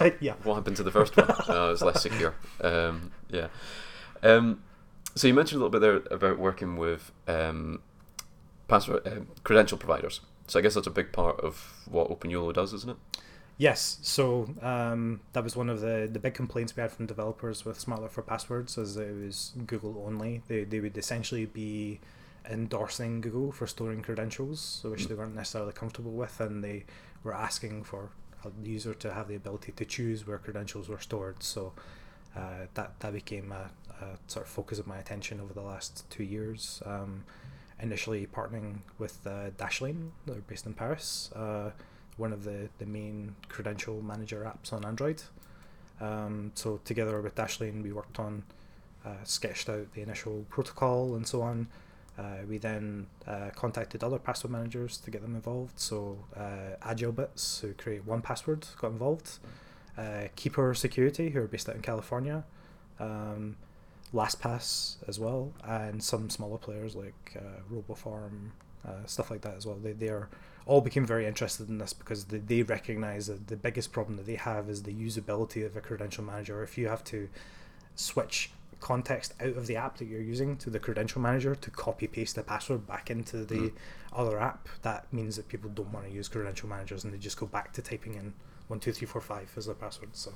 Like, 0.00 0.18
yeah. 0.20 0.34
What 0.42 0.54
happened 0.56 0.76
to 0.76 0.82
the 0.82 0.90
first 0.90 1.16
one? 1.16 1.30
It 1.30 1.48
was 1.48 1.82
less 1.82 2.02
secure. 2.02 2.34
Um, 2.60 3.12
yeah. 3.30 3.48
Um, 4.22 4.62
so 5.14 5.28
you 5.28 5.34
mentioned 5.34 5.60
a 5.60 5.64
little 5.64 5.70
bit 5.70 5.80
there 5.80 6.14
about 6.14 6.38
working 6.38 6.76
with 6.76 7.12
um, 7.28 7.80
password 8.68 9.06
um, 9.06 9.28
credential 9.42 9.78
providers. 9.78 10.20
So 10.46 10.58
I 10.58 10.62
guess 10.62 10.74
that's 10.74 10.86
a 10.86 10.90
big 10.90 11.12
part 11.12 11.40
of 11.40 11.84
what 11.88 12.10
OpenYOLO 12.10 12.52
does, 12.52 12.72
isn't 12.72 12.90
it? 12.90 12.96
Yes, 13.56 13.98
so 14.02 14.48
um, 14.62 15.20
that 15.32 15.44
was 15.44 15.54
one 15.54 15.70
of 15.70 15.80
the, 15.80 16.08
the 16.10 16.18
big 16.18 16.34
complaints 16.34 16.74
we 16.74 16.80
had 16.80 16.90
from 16.90 17.06
developers 17.06 17.64
with 17.64 17.78
SmartLock 17.78 18.10
for 18.10 18.22
Passwords, 18.22 18.76
as 18.76 18.96
it 18.96 19.14
was 19.14 19.52
Google 19.66 20.02
only. 20.04 20.42
They, 20.48 20.64
they 20.64 20.80
would 20.80 20.98
essentially 20.98 21.46
be 21.46 22.00
endorsing 22.50 23.20
Google 23.20 23.52
for 23.52 23.66
storing 23.68 24.02
credentials, 24.02 24.80
which 24.84 25.06
they 25.06 25.14
weren't 25.14 25.36
necessarily 25.36 25.72
comfortable 25.72 26.10
with, 26.10 26.40
and 26.40 26.64
they 26.64 26.84
were 27.22 27.34
asking 27.34 27.84
for 27.84 28.10
the 28.44 28.68
user 28.68 28.92
to 28.92 29.14
have 29.14 29.28
the 29.28 29.36
ability 29.36 29.72
to 29.72 29.84
choose 29.84 30.26
where 30.26 30.38
credentials 30.38 30.88
were 30.88 30.98
stored. 30.98 31.42
So 31.42 31.72
uh, 32.36 32.66
that 32.74 32.98
that 33.00 33.12
became 33.12 33.52
a, 33.52 33.70
a, 34.04 34.18
sort 34.26 34.44
of 34.46 34.52
focus 34.52 34.78
of 34.78 34.86
my 34.86 34.98
attention 34.98 35.40
over 35.40 35.54
the 35.54 35.62
last 35.62 36.08
two 36.10 36.24
years. 36.24 36.82
Um, 36.84 37.24
initially 37.84 38.26
partnering 38.26 38.78
with 38.98 39.18
uh, 39.26 39.50
Dashlane, 39.58 40.10
they're 40.26 40.36
based 40.36 40.66
in 40.66 40.72
Paris. 40.72 41.30
Uh, 41.36 41.70
one 42.16 42.32
of 42.32 42.44
the, 42.44 42.68
the 42.78 42.86
main 42.86 43.36
credential 43.48 44.00
manager 44.00 44.50
apps 44.50 44.72
on 44.72 44.84
Android. 44.84 45.22
Um, 46.00 46.52
so 46.54 46.80
together 46.84 47.20
with 47.20 47.34
Dashlane, 47.34 47.82
we 47.82 47.92
worked 47.92 48.18
on, 48.18 48.42
uh, 49.04 49.22
sketched 49.24 49.68
out 49.68 49.92
the 49.92 50.00
initial 50.00 50.46
protocol 50.48 51.14
and 51.14 51.26
so 51.26 51.42
on. 51.42 51.68
Uh, 52.18 52.38
we 52.48 52.58
then 52.58 53.06
uh, 53.26 53.50
contacted 53.54 54.02
other 54.02 54.18
password 54.18 54.52
managers 54.52 54.96
to 54.98 55.10
get 55.10 55.20
them 55.20 55.34
involved. 55.34 55.78
So 55.78 56.18
AgileBits, 56.82 57.60
who 57.60 57.74
create 57.74 58.06
1Password, 58.06 58.76
got 58.76 58.92
involved. 58.92 59.38
Keeper 60.36 60.74
Security, 60.74 61.30
who 61.30 61.40
are 61.40 61.48
based 61.48 61.68
out 61.68 61.74
in 61.76 61.82
California. 61.82 62.44
Um, 62.98 63.56
LastPass 64.14 64.96
as 65.08 65.18
well, 65.18 65.52
and 65.64 66.02
some 66.02 66.30
smaller 66.30 66.58
players 66.58 66.94
like 66.94 67.36
uh, 67.36 67.60
RoboForm, 67.72 68.50
uh, 68.86 69.04
stuff 69.06 69.30
like 69.30 69.40
that 69.42 69.56
as 69.56 69.66
well. 69.66 69.76
They, 69.76 69.92
they 69.92 70.08
are 70.08 70.28
all 70.66 70.80
became 70.80 71.04
very 71.04 71.26
interested 71.26 71.68
in 71.68 71.78
this 71.78 71.92
because 71.92 72.26
they, 72.26 72.38
they 72.38 72.62
recognize 72.62 73.26
that 73.26 73.48
the 73.48 73.56
biggest 73.56 73.92
problem 73.92 74.16
that 74.16 74.26
they 74.26 74.36
have 74.36 74.68
is 74.70 74.84
the 74.84 74.92
usability 74.92 75.66
of 75.66 75.76
a 75.76 75.80
credential 75.80 76.24
manager. 76.24 76.62
If 76.62 76.78
you 76.78 76.88
have 76.88 77.04
to 77.04 77.28
switch 77.96 78.50
context 78.80 79.34
out 79.40 79.56
of 79.56 79.66
the 79.66 79.76
app 79.76 79.96
that 79.96 80.06
you're 80.06 80.20
using 80.20 80.56
to 80.58 80.70
the 80.70 80.78
credential 80.78 81.20
manager 81.20 81.54
to 81.54 81.70
copy 81.70 82.06
paste 82.06 82.36
the 82.36 82.42
password 82.42 82.86
back 82.86 83.10
into 83.10 83.44
the 83.44 83.54
mm. 83.54 83.72
other 84.12 84.38
app, 84.38 84.68
that 84.82 85.10
means 85.12 85.36
that 85.36 85.48
people 85.48 85.70
don't 85.70 85.92
want 85.92 86.06
to 86.06 86.12
use 86.12 86.28
credential 86.28 86.68
managers 86.68 87.04
and 87.04 87.12
they 87.12 87.18
just 87.18 87.38
go 87.38 87.46
back 87.46 87.72
to 87.72 87.82
typing 87.82 88.14
in 88.14 88.34
one 88.68 88.80
two 88.80 88.92
three 88.92 89.06
four 89.06 89.20
five 89.20 89.50
as 89.56 89.66
their 89.66 89.74
password. 89.74 90.10
So 90.12 90.32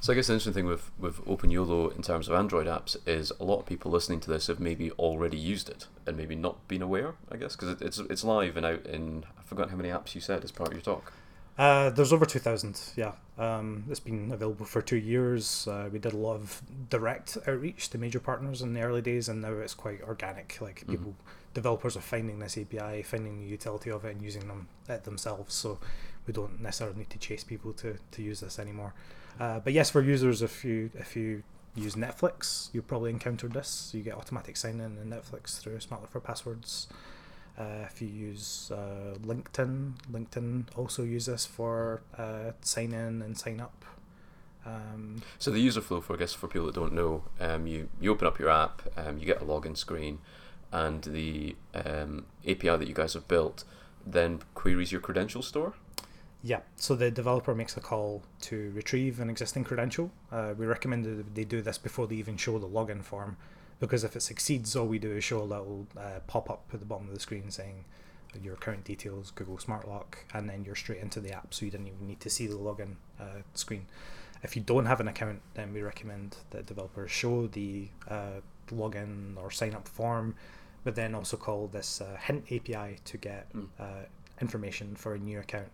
so 0.00 0.12
I 0.12 0.16
guess 0.16 0.28
the 0.28 0.34
interesting 0.34 0.54
thing 0.54 0.66
with 0.66 0.90
with 0.98 1.24
OpenYOLO 1.26 1.94
in 1.94 2.02
terms 2.02 2.28
of 2.28 2.34
Android 2.34 2.66
apps 2.66 2.96
is 3.06 3.32
a 3.38 3.44
lot 3.44 3.60
of 3.60 3.66
people 3.66 3.90
listening 3.90 4.20
to 4.20 4.30
this 4.30 4.46
have 4.46 4.60
maybe 4.60 4.90
already 4.92 5.38
used 5.38 5.68
it 5.68 5.86
and 6.06 6.16
maybe 6.16 6.34
not 6.34 6.66
been 6.68 6.82
aware. 6.82 7.14
I 7.30 7.36
guess 7.36 7.56
because 7.56 7.70
it, 7.70 7.82
it's 7.82 7.98
it's 7.98 8.24
live 8.24 8.56
and 8.56 8.64
out 8.64 8.86
in 8.86 9.24
I 9.38 9.42
forgot 9.42 9.70
how 9.70 9.76
many 9.76 9.90
apps 9.90 10.14
you 10.14 10.20
said 10.20 10.42
as 10.42 10.52
part 10.52 10.70
of 10.70 10.74
your 10.74 10.82
talk. 10.82 11.12
Uh, 11.60 11.90
there's 11.90 12.10
over 12.10 12.24
2,000, 12.24 12.80
yeah. 12.96 13.12
Um, 13.36 13.84
it's 13.90 14.00
been 14.00 14.32
available 14.32 14.64
for 14.64 14.80
two 14.80 14.96
years. 14.96 15.68
Uh, 15.68 15.90
we 15.92 15.98
did 15.98 16.14
a 16.14 16.16
lot 16.16 16.36
of 16.36 16.62
direct 16.88 17.36
outreach 17.46 17.90
to 17.90 17.98
major 17.98 18.18
partners 18.18 18.62
in 18.62 18.72
the 18.72 18.80
early 18.80 19.02
days, 19.02 19.28
and 19.28 19.42
now 19.42 19.52
it's 19.52 19.74
quite 19.74 20.00
organic. 20.00 20.56
Like 20.62 20.80
mm-hmm. 20.80 20.92
people, 20.92 21.14
developers 21.52 21.98
are 21.98 22.02
finding 22.02 22.38
this 22.38 22.56
API, 22.56 23.02
finding 23.02 23.40
the 23.40 23.46
utility 23.46 23.90
of 23.90 24.06
it, 24.06 24.12
and 24.12 24.22
using 24.22 24.48
them 24.48 24.68
it 24.88 25.04
themselves. 25.04 25.54
So 25.54 25.78
we 26.26 26.32
don't 26.32 26.60
necessarily 26.60 26.98
need 26.98 27.10
to 27.10 27.18
chase 27.18 27.44
people 27.44 27.72
to, 27.74 27.96
to 28.12 28.22
use 28.22 28.40
this 28.40 28.58
anymore. 28.58 28.94
Uh, 29.38 29.60
but 29.60 29.72
yes, 29.72 29.90
for 29.90 30.02
users, 30.02 30.42
if 30.42 30.64
you 30.64 30.90
if 30.94 31.16
you 31.16 31.42
use 31.74 31.94
Netflix, 31.94 32.68
you 32.74 32.82
probably 32.82 33.10
encountered 33.10 33.52
this. 33.52 33.90
You 33.94 34.02
get 34.02 34.14
automatic 34.14 34.56
sign 34.56 34.80
in 34.80 34.98
in 34.98 35.08
Netflix 35.10 35.60
through 35.60 35.78
SmartLock 35.78 36.10
for 36.10 36.20
Passwords. 36.20 36.88
Uh, 37.58 37.84
if 37.84 38.00
you 38.00 38.08
use 38.08 38.70
uh, 38.72 39.14
LinkedIn, 39.22 39.92
LinkedIn 40.10 40.64
also 40.76 41.02
uses 41.02 41.26
this 41.26 41.46
for 41.46 42.02
uh, 42.16 42.52
sign 42.62 42.92
in 42.92 43.22
and 43.22 43.36
sign 43.36 43.60
up. 43.60 43.84
Um, 44.64 45.22
so 45.38 45.50
the 45.50 45.60
user 45.60 45.80
flow 45.80 46.00
for 46.00 46.14
I 46.14 46.16
guess 46.16 46.34
for 46.34 46.46
people 46.48 46.66
that 46.66 46.74
don't 46.74 46.92
know, 46.92 47.24
um, 47.40 47.66
you 47.66 47.88
you 48.00 48.10
open 48.10 48.26
up 48.26 48.38
your 48.38 48.50
app, 48.50 48.82
um, 48.96 49.18
you 49.18 49.26
get 49.26 49.40
a 49.40 49.44
login 49.44 49.76
screen, 49.76 50.18
and 50.72 51.02
the 51.02 51.56
um, 51.74 52.26
API 52.46 52.76
that 52.76 52.88
you 52.88 52.94
guys 52.94 53.14
have 53.14 53.26
built 53.26 53.64
then 54.06 54.40
queries 54.54 54.92
your 54.92 55.00
credential 55.00 55.42
store. 55.42 55.74
Yeah, 56.42 56.60
so 56.76 56.94
the 56.94 57.10
developer 57.10 57.54
makes 57.54 57.76
a 57.76 57.80
call 57.80 58.22
to 58.42 58.70
retrieve 58.74 59.20
an 59.20 59.28
existing 59.28 59.64
credential. 59.64 60.10
Uh, 60.32 60.54
we 60.56 60.64
recommend 60.64 61.04
that 61.04 61.34
they 61.34 61.44
do 61.44 61.60
this 61.60 61.76
before 61.76 62.06
they 62.06 62.14
even 62.16 62.38
show 62.38 62.58
the 62.58 62.66
login 62.66 63.02
form, 63.02 63.36
because 63.78 64.04
if 64.04 64.16
it 64.16 64.22
succeeds, 64.22 64.74
all 64.74 64.86
we 64.86 64.98
do 64.98 65.12
is 65.12 65.22
show 65.22 65.42
a 65.42 65.44
little 65.44 65.86
uh, 65.98 66.20
pop 66.26 66.48
up 66.48 66.64
at 66.72 66.80
the 66.80 66.86
bottom 66.86 67.08
of 67.08 67.14
the 67.14 67.20
screen 67.20 67.50
saying 67.50 67.84
your 68.42 68.54
account 68.54 68.84
details, 68.84 69.32
Google 69.32 69.58
Smart 69.58 69.86
Lock, 69.86 70.24
and 70.32 70.48
then 70.48 70.64
you're 70.64 70.76
straight 70.76 71.02
into 71.02 71.20
the 71.20 71.32
app, 71.32 71.52
so 71.52 71.66
you 71.66 71.70
didn't 71.70 71.88
even 71.88 72.06
need 72.06 72.20
to 72.20 72.30
see 72.30 72.46
the 72.46 72.54
login 72.54 72.94
uh, 73.20 73.42
screen. 73.54 73.86
If 74.42 74.56
you 74.56 74.62
don't 74.62 74.86
have 74.86 75.00
an 75.00 75.08
account, 75.08 75.42
then 75.54 75.74
we 75.74 75.82
recommend 75.82 76.36
that 76.50 76.64
developers 76.64 77.10
show 77.10 77.48
the 77.48 77.88
uh, 78.08 78.40
login 78.70 79.36
or 79.36 79.50
sign 79.50 79.74
up 79.74 79.86
form, 79.86 80.36
but 80.84 80.94
then 80.94 81.14
also 81.14 81.36
call 81.36 81.66
this 81.66 82.00
uh, 82.00 82.16
hint 82.18 82.46
API 82.50 82.96
to 83.04 83.18
get 83.18 83.52
mm. 83.52 83.66
information 84.40 84.96
for 84.96 85.12
a 85.12 85.18
new 85.18 85.38
account 85.38 85.68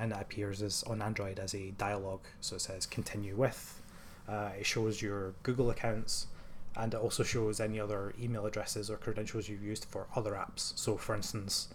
and 0.00 0.12
it 0.12 0.18
appears 0.20 0.62
as 0.62 0.82
on 0.84 1.02
Android 1.02 1.38
as 1.38 1.54
a 1.54 1.70
dialog. 1.72 2.20
So 2.40 2.56
it 2.56 2.62
says 2.62 2.86
continue 2.86 3.36
with. 3.36 3.80
Uh, 4.26 4.50
it 4.58 4.64
shows 4.66 5.02
your 5.02 5.34
Google 5.42 5.70
accounts, 5.70 6.26
and 6.76 6.94
it 6.94 6.96
also 6.96 7.22
shows 7.22 7.60
any 7.60 7.78
other 7.78 8.14
email 8.20 8.46
addresses 8.46 8.90
or 8.90 8.96
credentials 8.96 9.48
you've 9.48 9.62
used 9.62 9.84
for 9.84 10.06
other 10.16 10.32
apps. 10.32 10.72
So, 10.78 10.96
for 10.96 11.14
instance, 11.14 11.68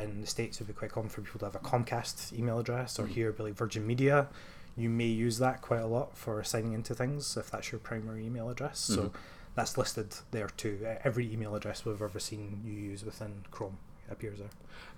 in 0.00 0.20
the 0.20 0.26
states, 0.26 0.56
it 0.56 0.66
would 0.66 0.74
be 0.74 0.78
quite 0.78 0.90
common 0.90 1.10
for 1.10 1.20
people 1.20 1.38
to 1.40 1.44
have 1.44 1.54
a 1.54 1.58
Comcast 1.58 2.36
email 2.36 2.58
address, 2.58 2.98
or 2.98 3.04
mm-hmm. 3.04 3.12
here, 3.12 3.34
like 3.38 3.54
Virgin 3.54 3.86
Media. 3.86 4.28
You 4.76 4.88
may 4.88 5.06
use 5.06 5.38
that 5.38 5.60
quite 5.60 5.82
a 5.82 5.86
lot 5.86 6.16
for 6.16 6.42
signing 6.42 6.72
into 6.72 6.94
things 6.94 7.36
if 7.36 7.50
that's 7.50 7.70
your 7.70 7.80
primary 7.80 8.26
email 8.26 8.48
address. 8.48 8.90
Mm-hmm. 8.90 9.02
So 9.02 9.12
that's 9.54 9.76
listed 9.76 10.14
there 10.30 10.48
too. 10.56 10.78
Every 11.04 11.30
email 11.30 11.54
address 11.54 11.84
we've 11.84 12.00
ever 12.00 12.18
seen 12.18 12.62
you 12.64 12.72
use 12.72 13.04
within 13.04 13.44
Chrome 13.50 13.78
appears 14.10 14.38
there. 14.38 14.50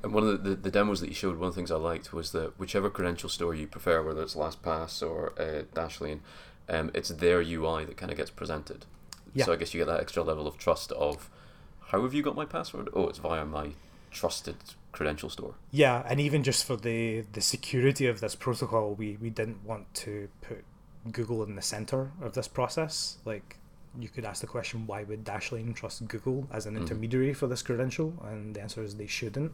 And 0.03 0.13
one 0.13 0.25
of 0.25 0.43
the, 0.43 0.51
the, 0.51 0.57
the, 0.57 0.71
demos 0.71 1.01
that 1.01 1.09
you 1.09 1.15
showed, 1.15 1.39
one 1.39 1.49
of 1.49 1.55
the 1.55 1.59
things 1.59 1.71
I 1.71 1.77
liked 1.77 2.13
was 2.13 2.33
that 2.33 2.59
whichever 2.59 2.91
credential 2.91 3.29
store 3.29 3.55
you 3.55 3.67
prefer, 3.67 4.03
whether 4.03 4.23
it's 4.23 4.35
LastPass 4.35 5.03
or 5.07 5.33
uh, 5.39 5.63
Dashlane, 5.75 6.21
um, 6.69 6.91
it's 6.95 7.11
their 7.11 7.41
UI 7.41 7.85
that 7.85 7.97
kind 7.97 8.11
of 8.11 8.19
gets 8.19 8.31
presented. 8.31 8.87
Yeah. 9.35 9.45
So 9.45 9.53
I 9.53 9.57
guess 9.57 9.73
you 9.75 9.81
get 9.81 9.87
that 9.87 10.01
extra 10.01 10.23
level 10.23 10.47
of 10.47 10.59
trust 10.59 10.93
of 10.93 11.31
how 11.87 12.03
have 12.03 12.15
you 12.15 12.23
got 12.23 12.35
my 12.35 12.45
password? 12.45 12.89
Oh, 12.95 13.09
it's 13.09 13.19
via 13.19 13.45
my 13.45 13.73
trusted 14.11 14.57
credential 14.93 15.31
store. 15.31 15.55
Yeah, 15.71 16.03
and 16.07 16.21
even 16.21 16.43
just 16.43 16.65
for 16.65 16.77
the 16.77 17.25
the 17.33 17.41
security 17.41 18.07
of 18.07 18.21
this 18.21 18.35
protocol, 18.35 18.95
we 18.95 19.17
we 19.21 19.31
didn't 19.31 19.65
want 19.65 19.93
to 19.95 20.29
put 20.41 20.65
Google 21.11 21.43
in 21.43 21.57
the 21.57 21.63
center 21.63 22.13
of 22.21 22.35
this 22.35 22.49
process. 22.49 23.19
Like 23.25 23.59
you 23.99 24.09
could 24.09 24.25
ask 24.25 24.41
the 24.41 24.47
question 24.47 24.87
why 24.87 25.03
would 25.05 25.25
Dashlane 25.25 25.75
trust 25.75 26.07
Google 26.09 26.47
as 26.53 26.67
an 26.67 26.75
mm-hmm. 26.75 26.83
intermediary 26.83 27.35
for 27.35 27.47
this 27.47 27.63
credential? 27.63 28.15
And 28.25 28.55
the 28.55 28.63
answer 28.63 28.83
is 28.83 28.97
they 28.97 29.07
shouldn't. 29.07 29.53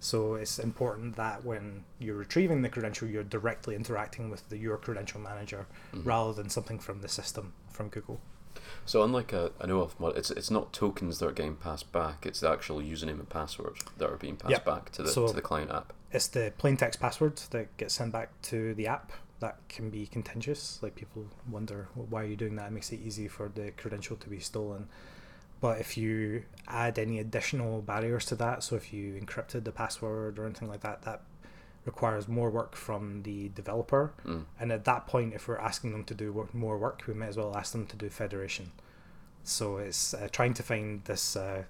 So 0.00 0.34
it's 0.34 0.58
important 0.58 1.16
that 1.16 1.44
when 1.44 1.84
you're 1.98 2.16
retrieving 2.16 2.62
the 2.62 2.68
credential, 2.68 3.08
you're 3.08 3.24
directly 3.24 3.74
interacting 3.74 4.30
with 4.30 4.48
the, 4.48 4.56
your 4.56 4.76
credential 4.76 5.20
manager 5.20 5.66
mm-hmm. 5.92 6.06
rather 6.06 6.32
than 6.32 6.48
something 6.48 6.78
from 6.78 7.00
the 7.00 7.08
system 7.08 7.52
from 7.70 7.88
Google. 7.88 8.20
So 8.84 9.02
unlike 9.02 9.32
a, 9.32 9.52
an 9.60 9.70
OAuth 9.70 9.98
model, 9.98 10.16
it's 10.16 10.30
it's 10.30 10.50
not 10.50 10.72
tokens 10.72 11.18
that 11.18 11.26
are 11.26 11.32
getting 11.32 11.56
passed 11.56 11.92
back; 11.92 12.26
it's 12.26 12.40
the 12.40 12.50
actual 12.50 12.80
username 12.80 13.18
and 13.18 13.28
password 13.28 13.76
that 13.98 14.08
are 14.08 14.16
being 14.16 14.36
passed 14.36 14.50
yep. 14.50 14.64
back 14.64 14.90
to 14.92 15.02
the 15.02 15.10
so 15.10 15.26
to 15.26 15.32
the 15.32 15.42
client 15.42 15.70
app. 15.70 15.92
It's 16.10 16.28
the 16.28 16.52
plain 16.58 16.76
text 16.76 17.00
password 17.00 17.36
that 17.50 17.76
gets 17.76 17.94
sent 17.94 18.12
back 18.12 18.30
to 18.42 18.74
the 18.74 18.86
app, 18.86 19.12
that 19.40 19.56
can 19.68 19.90
be 19.90 20.06
contentious. 20.06 20.78
Like 20.82 20.94
people 20.94 21.26
wonder 21.50 21.88
why 21.94 22.22
are 22.22 22.26
you 22.26 22.36
doing 22.36 22.56
that? 22.56 22.68
It 22.68 22.72
makes 22.72 22.92
it 22.92 23.00
easy 23.04 23.28
for 23.28 23.48
the 23.48 23.70
credential 23.72 24.16
to 24.16 24.28
be 24.28 24.40
stolen. 24.40 24.88
But 25.60 25.80
if 25.80 25.96
you 25.96 26.44
add 26.68 26.98
any 26.98 27.18
additional 27.18 27.82
barriers 27.82 28.24
to 28.26 28.36
that, 28.36 28.62
so 28.62 28.76
if 28.76 28.92
you 28.92 29.20
encrypted 29.20 29.64
the 29.64 29.72
password 29.72 30.38
or 30.38 30.44
anything 30.46 30.68
like 30.68 30.80
that, 30.80 31.02
that 31.02 31.22
requires 31.84 32.28
more 32.28 32.50
work 32.50 32.76
from 32.76 33.22
the 33.22 33.48
developer. 33.50 34.12
Mm. 34.24 34.44
And 34.60 34.72
at 34.72 34.84
that 34.84 35.06
point, 35.06 35.34
if 35.34 35.48
we're 35.48 35.58
asking 35.58 35.92
them 35.92 36.04
to 36.04 36.14
do 36.14 36.32
work, 36.32 36.54
more 36.54 36.78
work, 36.78 37.02
we 37.08 37.14
might 37.14 37.30
as 37.30 37.36
well 37.36 37.56
ask 37.56 37.72
them 37.72 37.86
to 37.86 37.96
do 37.96 38.08
federation. 38.08 38.70
So 39.42 39.78
it's 39.78 40.14
uh, 40.14 40.28
trying 40.30 40.54
to 40.54 40.62
find 40.62 41.02
this 41.04 41.34
uh, 41.34 41.64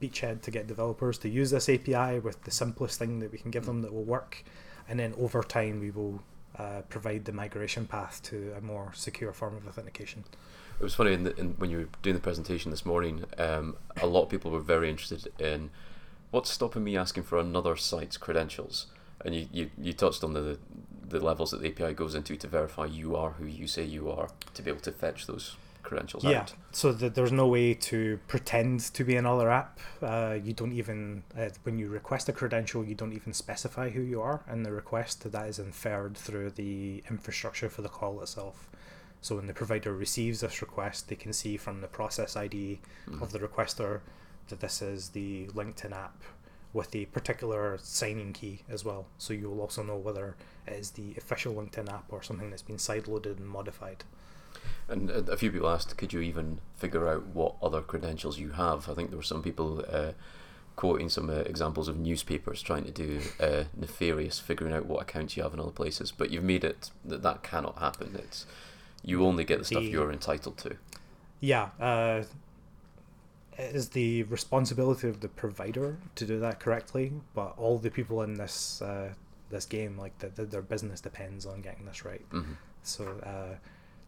beachhead 0.00 0.42
to 0.42 0.50
get 0.50 0.66
developers 0.66 1.18
to 1.18 1.28
use 1.28 1.50
this 1.50 1.68
API 1.68 2.20
with 2.20 2.44
the 2.44 2.50
simplest 2.50 2.98
thing 2.98 3.18
that 3.18 3.32
we 3.32 3.38
can 3.38 3.50
give 3.50 3.66
them 3.66 3.82
that 3.82 3.92
will 3.92 4.04
work. 4.04 4.44
And 4.88 4.98
then 4.98 5.14
over 5.18 5.42
time, 5.42 5.80
we 5.80 5.90
will 5.90 6.22
uh, 6.58 6.82
provide 6.88 7.24
the 7.24 7.32
migration 7.32 7.86
path 7.86 8.22
to 8.24 8.54
a 8.56 8.60
more 8.60 8.92
secure 8.94 9.32
form 9.32 9.56
of 9.56 9.66
authentication. 9.66 10.24
It 10.78 10.82
was 10.82 10.94
funny 10.94 11.12
in 11.12 11.24
the, 11.24 11.36
in, 11.36 11.50
when 11.58 11.70
you 11.70 11.78
were 11.78 11.88
doing 12.02 12.16
the 12.16 12.22
presentation 12.22 12.70
this 12.70 12.86
morning. 12.86 13.24
Um, 13.38 13.76
a 14.00 14.06
lot 14.06 14.24
of 14.24 14.28
people 14.30 14.50
were 14.50 14.60
very 14.60 14.88
interested 14.88 15.32
in 15.38 15.70
what's 16.30 16.50
stopping 16.50 16.84
me 16.84 16.96
asking 16.96 17.24
for 17.24 17.38
another 17.38 17.76
site's 17.76 18.16
credentials, 18.16 18.86
and 19.24 19.34
you, 19.34 19.48
you, 19.52 19.70
you 19.80 19.92
touched 19.92 20.24
on 20.24 20.32
the 20.32 20.58
the 21.10 21.20
levels 21.20 21.50
that 21.50 21.60
the 21.60 21.68
API 21.68 21.92
goes 21.92 22.14
into 22.14 22.36
to 22.36 22.46
verify 22.46 22.86
you 22.86 23.16
are 23.16 23.32
who 23.32 23.44
you 23.44 23.66
say 23.66 23.82
you 23.82 24.08
are 24.08 24.28
to 24.54 24.62
be 24.62 24.70
able 24.70 24.80
to 24.80 24.92
fetch 24.92 25.26
those 25.26 25.56
credentials 25.90 26.22
yeah. 26.24 26.46
So 26.70 26.92
that 26.92 27.14
there's 27.16 27.32
no 27.32 27.48
way 27.48 27.74
to 27.74 28.20
pretend 28.28 28.80
to 28.94 29.02
be 29.04 29.16
another 29.16 29.50
app. 29.50 29.80
Uh, 30.00 30.38
you 30.42 30.52
don't 30.52 30.72
even 30.72 31.24
uh, 31.36 31.48
when 31.64 31.78
you 31.78 31.88
request 31.88 32.28
a 32.28 32.32
credential, 32.32 32.84
you 32.84 32.94
don't 32.94 33.12
even 33.12 33.32
specify 33.32 33.90
who 33.90 34.00
you 34.00 34.22
are 34.22 34.40
in 34.50 34.62
the 34.62 34.72
request. 34.72 35.30
That 35.30 35.46
is 35.48 35.58
inferred 35.58 36.16
through 36.16 36.50
the 36.50 37.02
infrastructure 37.10 37.68
for 37.68 37.82
the 37.82 37.88
call 37.88 38.20
itself. 38.22 38.70
So 39.20 39.36
when 39.36 39.48
the 39.48 39.52
provider 39.52 39.92
receives 39.92 40.40
this 40.40 40.62
request, 40.62 41.08
they 41.08 41.16
can 41.16 41.32
see 41.32 41.56
from 41.56 41.80
the 41.80 41.88
process 41.88 42.36
ID 42.36 42.78
Mhm. 43.08 43.20
of 43.20 43.32
the 43.32 43.40
requester 43.40 44.00
that 44.48 44.60
this 44.60 44.80
is 44.80 45.10
the 45.10 45.46
LinkedIn 45.48 45.92
app 45.92 46.22
with 46.72 46.94
a 46.94 47.04
particular 47.06 47.78
signing 47.82 48.32
key 48.32 48.62
as 48.68 48.84
well. 48.84 49.02
So 49.18 49.32
you 49.32 49.50
will 49.50 49.60
also 49.60 49.82
know 49.82 49.96
whether 49.96 50.36
it 50.68 50.74
is 50.74 50.92
the 50.92 51.14
official 51.16 51.52
LinkedIn 51.54 51.88
app 51.92 52.06
or 52.12 52.22
something 52.22 52.48
that's 52.50 52.62
been 52.70 52.76
sideloaded 52.78 53.36
and 53.38 53.48
modified. 53.48 54.04
And 54.90 55.10
a 55.10 55.36
few 55.36 55.50
people 55.52 55.68
asked, 55.68 55.96
could 55.96 56.12
you 56.12 56.20
even 56.20 56.58
figure 56.76 57.08
out 57.08 57.26
what 57.28 57.54
other 57.62 57.80
credentials 57.80 58.38
you 58.38 58.50
have? 58.50 58.88
I 58.88 58.94
think 58.94 59.10
there 59.10 59.16
were 59.16 59.22
some 59.22 59.42
people 59.42 59.84
uh, 59.88 60.12
quoting 60.76 61.08
some 61.08 61.30
uh, 61.30 61.34
examples 61.34 61.88
of 61.88 61.96
newspapers 61.98 62.60
trying 62.62 62.84
to 62.84 62.90
do 62.90 63.20
uh, 63.38 63.64
nefarious 63.76 64.38
figuring 64.40 64.72
out 64.74 64.86
what 64.86 65.02
accounts 65.02 65.36
you 65.36 65.42
have 65.42 65.54
in 65.54 65.60
other 65.60 65.70
places. 65.70 66.10
But 66.10 66.30
you've 66.30 66.44
made 66.44 66.64
it 66.64 66.90
that 67.04 67.22
that 67.22 67.42
cannot 67.42 67.78
happen. 67.78 68.16
It's 68.18 68.46
you 69.04 69.24
only 69.24 69.44
get 69.44 69.58
the 69.60 69.64
stuff 69.64 69.82
The- 69.82 69.90
you're 69.90 70.12
entitled 70.12 70.58
to. 70.58 70.76
Yeah, 71.42 71.70
uh, 71.80 72.24
it 73.56 73.74
is 73.74 73.90
the 73.90 74.24
responsibility 74.24 75.08
of 75.08 75.20
the 75.20 75.28
provider 75.28 75.96
to 76.16 76.26
do 76.26 76.38
that 76.40 76.60
correctly. 76.60 77.12
But 77.34 77.54
all 77.56 77.78
the 77.78 77.90
people 77.90 78.22
in 78.22 78.34
this 78.34 78.82
uh, 78.82 79.14
this 79.50 79.66
game, 79.66 79.96
like 79.98 80.18
the, 80.18 80.28
the, 80.28 80.44
their 80.44 80.62
business 80.62 81.00
depends 81.00 81.46
on 81.46 81.60
getting 81.60 81.84
this 81.86 82.04
right. 82.04 82.24
hmm 82.30 82.52
So 82.82 83.04
uh, 83.22 83.56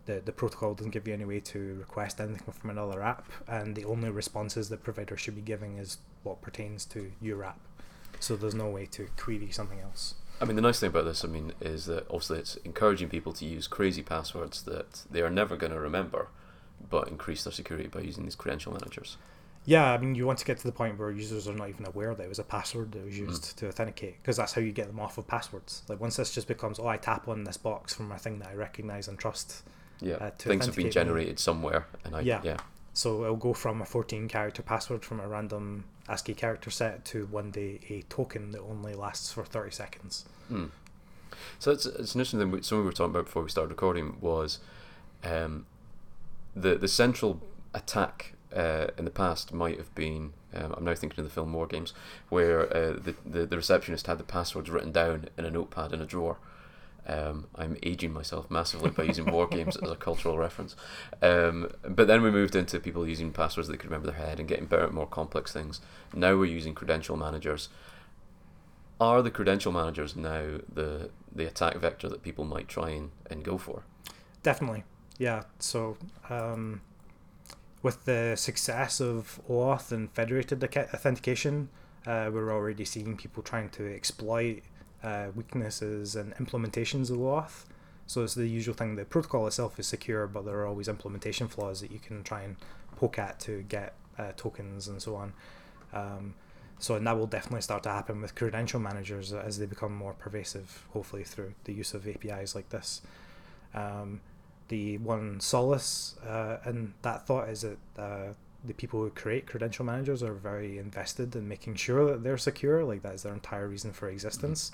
the 0.06 0.20
the 0.24 0.32
protocol 0.32 0.74
doesn't 0.74 0.92
give 0.92 1.06
you 1.06 1.14
any 1.14 1.24
way 1.24 1.40
to 1.40 1.76
request 1.78 2.20
anything 2.20 2.52
from 2.52 2.70
another 2.70 3.02
app, 3.02 3.30
and 3.48 3.74
the 3.76 3.84
only 3.84 4.10
responses 4.10 4.68
the 4.68 4.76
provider 4.76 5.16
should 5.16 5.36
be 5.36 5.42
giving 5.42 5.78
is 5.78 5.98
what 6.22 6.40
pertains 6.40 6.84
to 6.86 7.12
your 7.20 7.44
app. 7.44 7.60
So 8.20 8.36
there's 8.36 8.54
no 8.54 8.68
way 8.68 8.86
to 8.86 9.08
query 9.16 9.50
something 9.50 9.80
else. 9.80 10.14
I 10.40 10.44
mean, 10.44 10.56
the 10.56 10.62
nice 10.62 10.80
thing 10.80 10.88
about 10.88 11.04
this, 11.04 11.24
I 11.24 11.28
mean, 11.28 11.52
is 11.60 11.86
that 11.86 12.04
obviously 12.08 12.38
it's 12.38 12.56
encouraging 12.56 13.08
people 13.08 13.32
to 13.34 13.44
use 13.44 13.68
crazy 13.68 14.02
passwords 14.02 14.62
that 14.62 15.02
they 15.10 15.22
are 15.22 15.30
never 15.30 15.56
going 15.56 15.72
to 15.72 15.78
remember, 15.78 16.28
but 16.90 17.08
increase 17.08 17.44
their 17.44 17.52
security 17.52 17.88
by 17.88 18.00
using 18.00 18.24
these 18.24 18.34
credential 18.34 18.72
managers. 18.72 19.16
Yeah, 19.64 19.92
I 19.92 19.98
mean, 19.98 20.16
you 20.16 20.26
want 20.26 20.40
to 20.40 20.44
get 20.44 20.58
to 20.58 20.66
the 20.66 20.72
point 20.72 20.98
where 20.98 21.12
users 21.12 21.46
are 21.46 21.54
not 21.54 21.68
even 21.68 21.86
aware 21.86 22.14
that 22.14 22.24
it 22.24 22.28
was 22.28 22.40
a 22.40 22.44
password 22.44 22.90
that 22.92 23.04
was 23.04 23.14
mm. 23.14 23.18
used 23.18 23.56
to 23.58 23.68
authenticate, 23.68 24.20
because 24.20 24.36
that's 24.36 24.52
how 24.52 24.60
you 24.60 24.72
get 24.72 24.88
them 24.88 24.98
off 24.98 25.18
of 25.18 25.28
passwords. 25.28 25.82
Like 25.88 26.00
once 26.00 26.16
this 26.16 26.34
just 26.34 26.48
becomes, 26.48 26.80
oh, 26.80 26.88
I 26.88 26.96
tap 26.96 27.28
on 27.28 27.44
this 27.44 27.56
box 27.56 27.94
from 27.94 28.10
a 28.10 28.18
thing 28.18 28.40
that 28.40 28.48
I 28.48 28.54
recognize 28.54 29.06
and 29.06 29.16
trust. 29.16 29.62
Yeah, 30.02 30.14
Uh, 30.16 30.30
things 30.30 30.66
have 30.66 30.74
been 30.76 30.86
authenticate 30.86 30.86
me. 30.86 30.90
generated 30.90 31.38
somewhere, 31.38 31.86
and 32.04 32.16
I 32.16 32.20
Yeah. 32.20 32.40
yeah, 32.44 32.56
So 32.92 33.24
it'll 33.24 33.36
go 33.36 33.54
from 33.54 33.80
a 33.80 33.86
14 33.86 34.28
character 34.28 34.62
password 34.62 35.04
from 35.04 35.20
a 35.20 35.26
random 35.28 35.84
ASCII 36.08 36.34
character 36.34 36.70
set 36.70 37.04
to 37.06 37.26
one 37.26 37.50
day 37.50 37.80
a 37.88 38.02
token 38.02 38.50
that 38.52 38.60
only 38.60 38.94
lasts 38.94 39.32
for 39.32 39.44
30 39.44 39.70
seconds. 39.70 40.24
Hmm. 40.48 40.66
So 41.58 41.70
it's 41.70 41.86
it's 41.86 42.14
an 42.14 42.20
interesting 42.20 42.40
thing. 42.40 42.62
Something 42.62 42.80
we 42.80 42.84
were 42.86 42.92
talking 42.92 43.10
about 43.14 43.24
before 43.26 43.42
we 43.42 43.48
started 43.48 43.70
recording 43.70 44.18
was 44.20 44.58
um, 45.24 45.66
the 46.54 46.74
the 46.76 46.88
central 46.88 47.40
attack 47.72 48.34
uh, 48.54 48.88
in 48.98 49.04
the 49.04 49.10
past 49.10 49.52
might 49.52 49.78
have 49.78 49.94
been. 49.94 50.32
Um, 50.54 50.74
I'm 50.76 50.84
now 50.84 50.94
thinking 50.94 51.18
of 51.20 51.24
the 51.24 51.32
film 51.32 51.52
War 51.54 51.66
Games, 51.66 51.94
where 52.28 52.60
uh, 52.76 52.92
the, 53.00 53.14
the 53.24 53.46
the 53.46 53.56
receptionist 53.56 54.06
had 54.06 54.18
the 54.18 54.24
passwords 54.24 54.68
written 54.68 54.92
down 54.92 55.28
in 55.38 55.44
a 55.46 55.50
notepad 55.50 55.92
in 55.94 56.00
a 56.02 56.06
drawer. 56.06 56.36
Um, 57.06 57.48
I'm 57.56 57.76
aging 57.82 58.12
myself 58.12 58.50
massively 58.50 58.90
by 58.90 59.02
using 59.04 59.30
War 59.30 59.48
Games 59.48 59.76
as 59.76 59.90
a 59.90 59.96
cultural 59.96 60.38
reference. 60.38 60.76
Um, 61.20 61.72
but 61.82 62.06
then 62.06 62.22
we 62.22 62.30
moved 62.30 62.54
into 62.54 62.78
people 62.78 63.08
using 63.08 63.32
passwords 63.32 63.68
they 63.68 63.76
could 63.76 63.90
remember 63.90 64.12
their 64.12 64.24
head 64.24 64.38
and 64.38 64.48
getting 64.48 64.66
better 64.66 64.84
at 64.84 64.92
more 64.92 65.06
complex 65.06 65.52
things. 65.52 65.80
Now 66.14 66.36
we're 66.36 66.44
using 66.44 66.74
credential 66.74 67.16
managers 67.16 67.68
are 69.02 69.20
the 69.20 69.32
credential 69.32 69.72
managers 69.72 70.14
now 70.14 70.58
the 70.72 71.10
the 71.34 71.44
attack 71.44 71.76
vector 71.76 72.08
that 72.08 72.22
people 72.22 72.44
might 72.44 72.68
try 72.68 72.90
and, 72.90 73.10
and 73.28 73.42
go 73.42 73.58
for? 73.58 73.82
Definitely, 74.44 74.84
yeah. 75.18 75.42
So 75.58 75.96
um, 76.30 76.82
with 77.82 78.04
the 78.04 78.36
success 78.36 79.00
of 79.00 79.40
OAuth 79.50 79.90
and 79.90 80.12
federated 80.12 80.62
authentication, 80.62 81.68
uh, 82.06 82.30
we're 82.32 82.52
already 82.52 82.84
seeing 82.84 83.16
people 83.16 83.42
trying 83.42 83.70
to 83.70 83.92
exploit 83.92 84.60
uh, 85.02 85.26
weaknesses 85.34 86.16
and 86.16 86.34
implementations 86.36 87.10
of 87.10 87.18
OAuth. 87.18 87.64
So 88.06 88.22
it's 88.24 88.34
the 88.34 88.46
usual 88.46 88.74
thing. 88.74 88.96
The 88.96 89.04
protocol 89.04 89.46
itself 89.46 89.78
is 89.78 89.86
secure, 89.86 90.26
but 90.26 90.44
there 90.44 90.58
are 90.58 90.66
always 90.66 90.88
implementation 90.88 91.48
flaws 91.48 91.80
that 91.80 91.90
you 91.90 91.98
can 91.98 92.22
try 92.22 92.42
and 92.42 92.56
poke 92.96 93.18
at 93.18 93.40
to 93.40 93.62
get 93.62 93.94
uh, 94.18 94.32
tokens 94.36 94.88
and 94.88 95.00
so 95.00 95.16
on. 95.16 95.32
Um, 95.92 96.34
so 96.78 96.96
and 96.96 97.06
that 97.06 97.16
will 97.16 97.28
definitely 97.28 97.62
start 97.62 97.84
to 97.84 97.90
happen 97.90 98.20
with 98.20 98.34
credential 98.34 98.80
managers 98.80 99.32
as 99.32 99.58
they 99.58 99.66
become 99.66 99.94
more 99.94 100.14
pervasive, 100.14 100.84
hopefully 100.92 101.22
through 101.22 101.54
the 101.64 101.72
use 101.72 101.94
of 101.94 102.08
APIs 102.08 102.54
like 102.54 102.70
this. 102.70 103.02
Um, 103.72 104.20
the 104.68 104.98
one 104.98 105.38
solace 105.38 106.16
uh, 106.26 106.56
in 106.66 106.94
that 107.02 107.26
thought 107.26 107.48
is 107.48 107.62
that 107.62 107.78
uh, 107.96 108.32
the 108.64 108.74
people 108.74 109.00
who 109.00 109.10
create 109.10 109.46
credential 109.46 109.84
managers 109.84 110.22
are 110.22 110.34
very 110.34 110.78
invested 110.78 111.34
in 111.34 111.48
making 111.48 111.74
sure 111.76 112.04
that 112.06 112.22
they're 112.22 112.38
secure, 112.38 112.84
like 112.84 113.02
that 113.02 113.14
is 113.14 113.22
their 113.24 113.34
entire 113.34 113.68
reason 113.68 113.92
for 113.92 114.08
existence, 114.08 114.70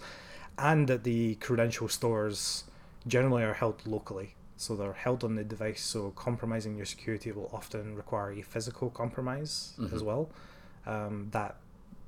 and 0.58 0.88
that 0.88 1.04
the 1.04 1.36
credential 1.36 1.88
stores 1.88 2.64
generally 3.06 3.42
are 3.42 3.54
held 3.54 3.86
locally. 3.86 4.34
So 4.56 4.74
they're 4.76 4.92
held 4.92 5.22
on 5.24 5.36
the 5.36 5.44
device, 5.44 5.80
so 5.80 6.10
compromising 6.16 6.76
your 6.76 6.84
security 6.86 7.30
will 7.32 7.48
often 7.52 7.94
require 7.94 8.32
a 8.32 8.42
physical 8.42 8.90
compromise 8.90 9.74
as 9.92 10.02
Mhm. 10.02 10.06
well. 10.06 10.30
Um, 10.84 11.28
that 11.30 11.56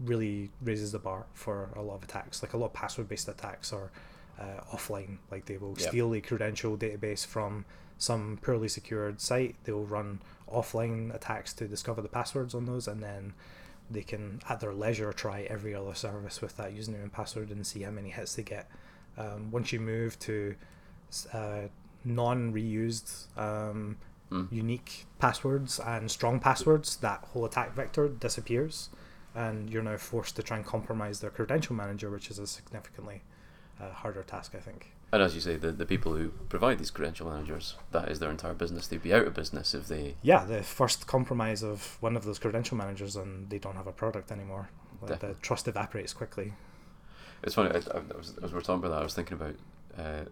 really 0.01 0.51
raises 0.62 0.93
the 0.93 0.99
bar 0.99 1.27
for 1.35 1.69
a 1.77 1.83
lot 1.83 1.95
of 1.97 2.03
attacks. 2.03 2.43
Like 2.43 2.53
a 2.55 2.57
lot 2.57 2.66
of 2.66 2.73
password 2.73 3.09
based 3.09 3.29
attacks 3.29 3.73
are 3.73 3.90
uh, 4.38 4.62
offline. 4.73 5.19
Like 5.31 5.45
they 5.45 5.59
will 5.59 5.75
Yep. 5.79 5.88
steal 5.90 6.14
a 6.14 6.21
credential 6.23 6.75
database 6.79 7.27
from 7.27 7.66
some 8.01 8.41
poorly 8.43 8.67
secured 8.67 9.21
site. 9.21 9.55
They 9.63 9.71
will 9.71 9.87
run 9.87 10.21
offline 10.53 11.15
attacks 11.15 11.53
to 11.55 11.69
discover 11.69 12.03
the 12.03 12.09
passwords 12.09 12.53
on 12.53 12.65
those, 12.65 12.89
and 12.89 13.01
then 13.01 13.35
they 13.89 14.03
can, 14.03 14.41
at 14.49 14.59
their 14.59 14.75
leisure, 14.75 15.13
try 15.13 15.43
every 15.43 15.73
other 15.73 15.95
service 15.95 16.41
with 16.43 16.57
that 16.57 16.75
username 16.75 17.03
and 17.03 17.13
password 17.13 17.51
and 17.51 17.65
see 17.65 17.83
how 17.83 17.93
many 17.93 18.11
hits 18.11 18.35
they 18.35 18.43
get. 18.43 18.69
Um, 19.17 19.53
once 19.53 19.73
you 19.73 19.79
move 19.79 20.19
to 20.21 20.57
uh, 21.33 21.69
non-reused 22.05 23.39
um, 23.39 23.97
Mm. 24.31 24.47
unique 24.53 25.07
passwords 25.19 25.81
and 25.81 26.09
strong 26.09 26.39
passwords, 26.39 26.95
that 26.99 27.19
whole 27.33 27.45
attack 27.45 27.75
vector 27.75 28.07
disappears, 28.09 28.89
and 29.35 29.69
you're 29.69 29.83
now 29.83 29.97
forced 29.97 30.37
to 30.37 30.43
try 30.45 30.57
and 30.57 30.65
compromise 30.65 31.19
their 31.19 31.31
credential 31.31 31.75
manager, 31.75 32.09
which 32.11 32.31
is 32.31 32.39
a 32.39 32.47
significantly 32.47 33.23
uh, 33.81 33.91
harder 33.91 34.23
task, 34.23 34.55
I 34.55 34.61
think. 34.61 34.93
And 35.12 35.23
as 35.23 35.35
you 35.35 35.40
say, 35.40 35.57
the, 35.57 35.73
the 35.73 35.87
people 35.87 36.14
who 36.14 36.29
provide 36.49 36.79
these 36.79 36.90
credential 36.90 37.29
managers, 37.29 37.75
that 37.90 38.09
is 38.09 38.20
their 38.20 38.31
entire 38.31 38.55
business. 38.55 38.87
They'd 38.87 39.03
be 39.03 39.12
out 39.12 39.27
of 39.27 39.35
business 39.35 39.75
if 39.75 39.88
they. 39.88 40.14
Yeah, 40.23 40.44
the 40.44 40.62
first 40.62 41.07
compromise 41.09 41.62
of 41.64 41.96
one 42.01 42.16
of 42.16 42.25
those 42.25 42.38
credential 42.38 42.77
managers, 42.77 43.16
and 43.16 43.51
they 43.51 43.59
don't 43.59 43.75
have 43.75 43.88
a 43.88 43.92
product 43.92 44.31
anymore. 44.31 44.70
Like, 45.03 45.20
the 45.20 45.35
trust 45.42 45.66
evaporates 45.66 46.12
quickly. 46.12 46.53
It's 47.42 47.55
funny. 47.55 47.70
I, 47.70 47.79
I, 47.96 48.16
was, 48.16 48.35
as 48.42 48.53
we 48.53 48.57
were 48.57 48.61
talking 48.61 48.85
about 48.85 48.90
that, 48.90 49.01
I 49.01 49.05
was 49.05 49.14
thinking 49.14 49.35
about 49.35 49.55
uh, 49.99 50.25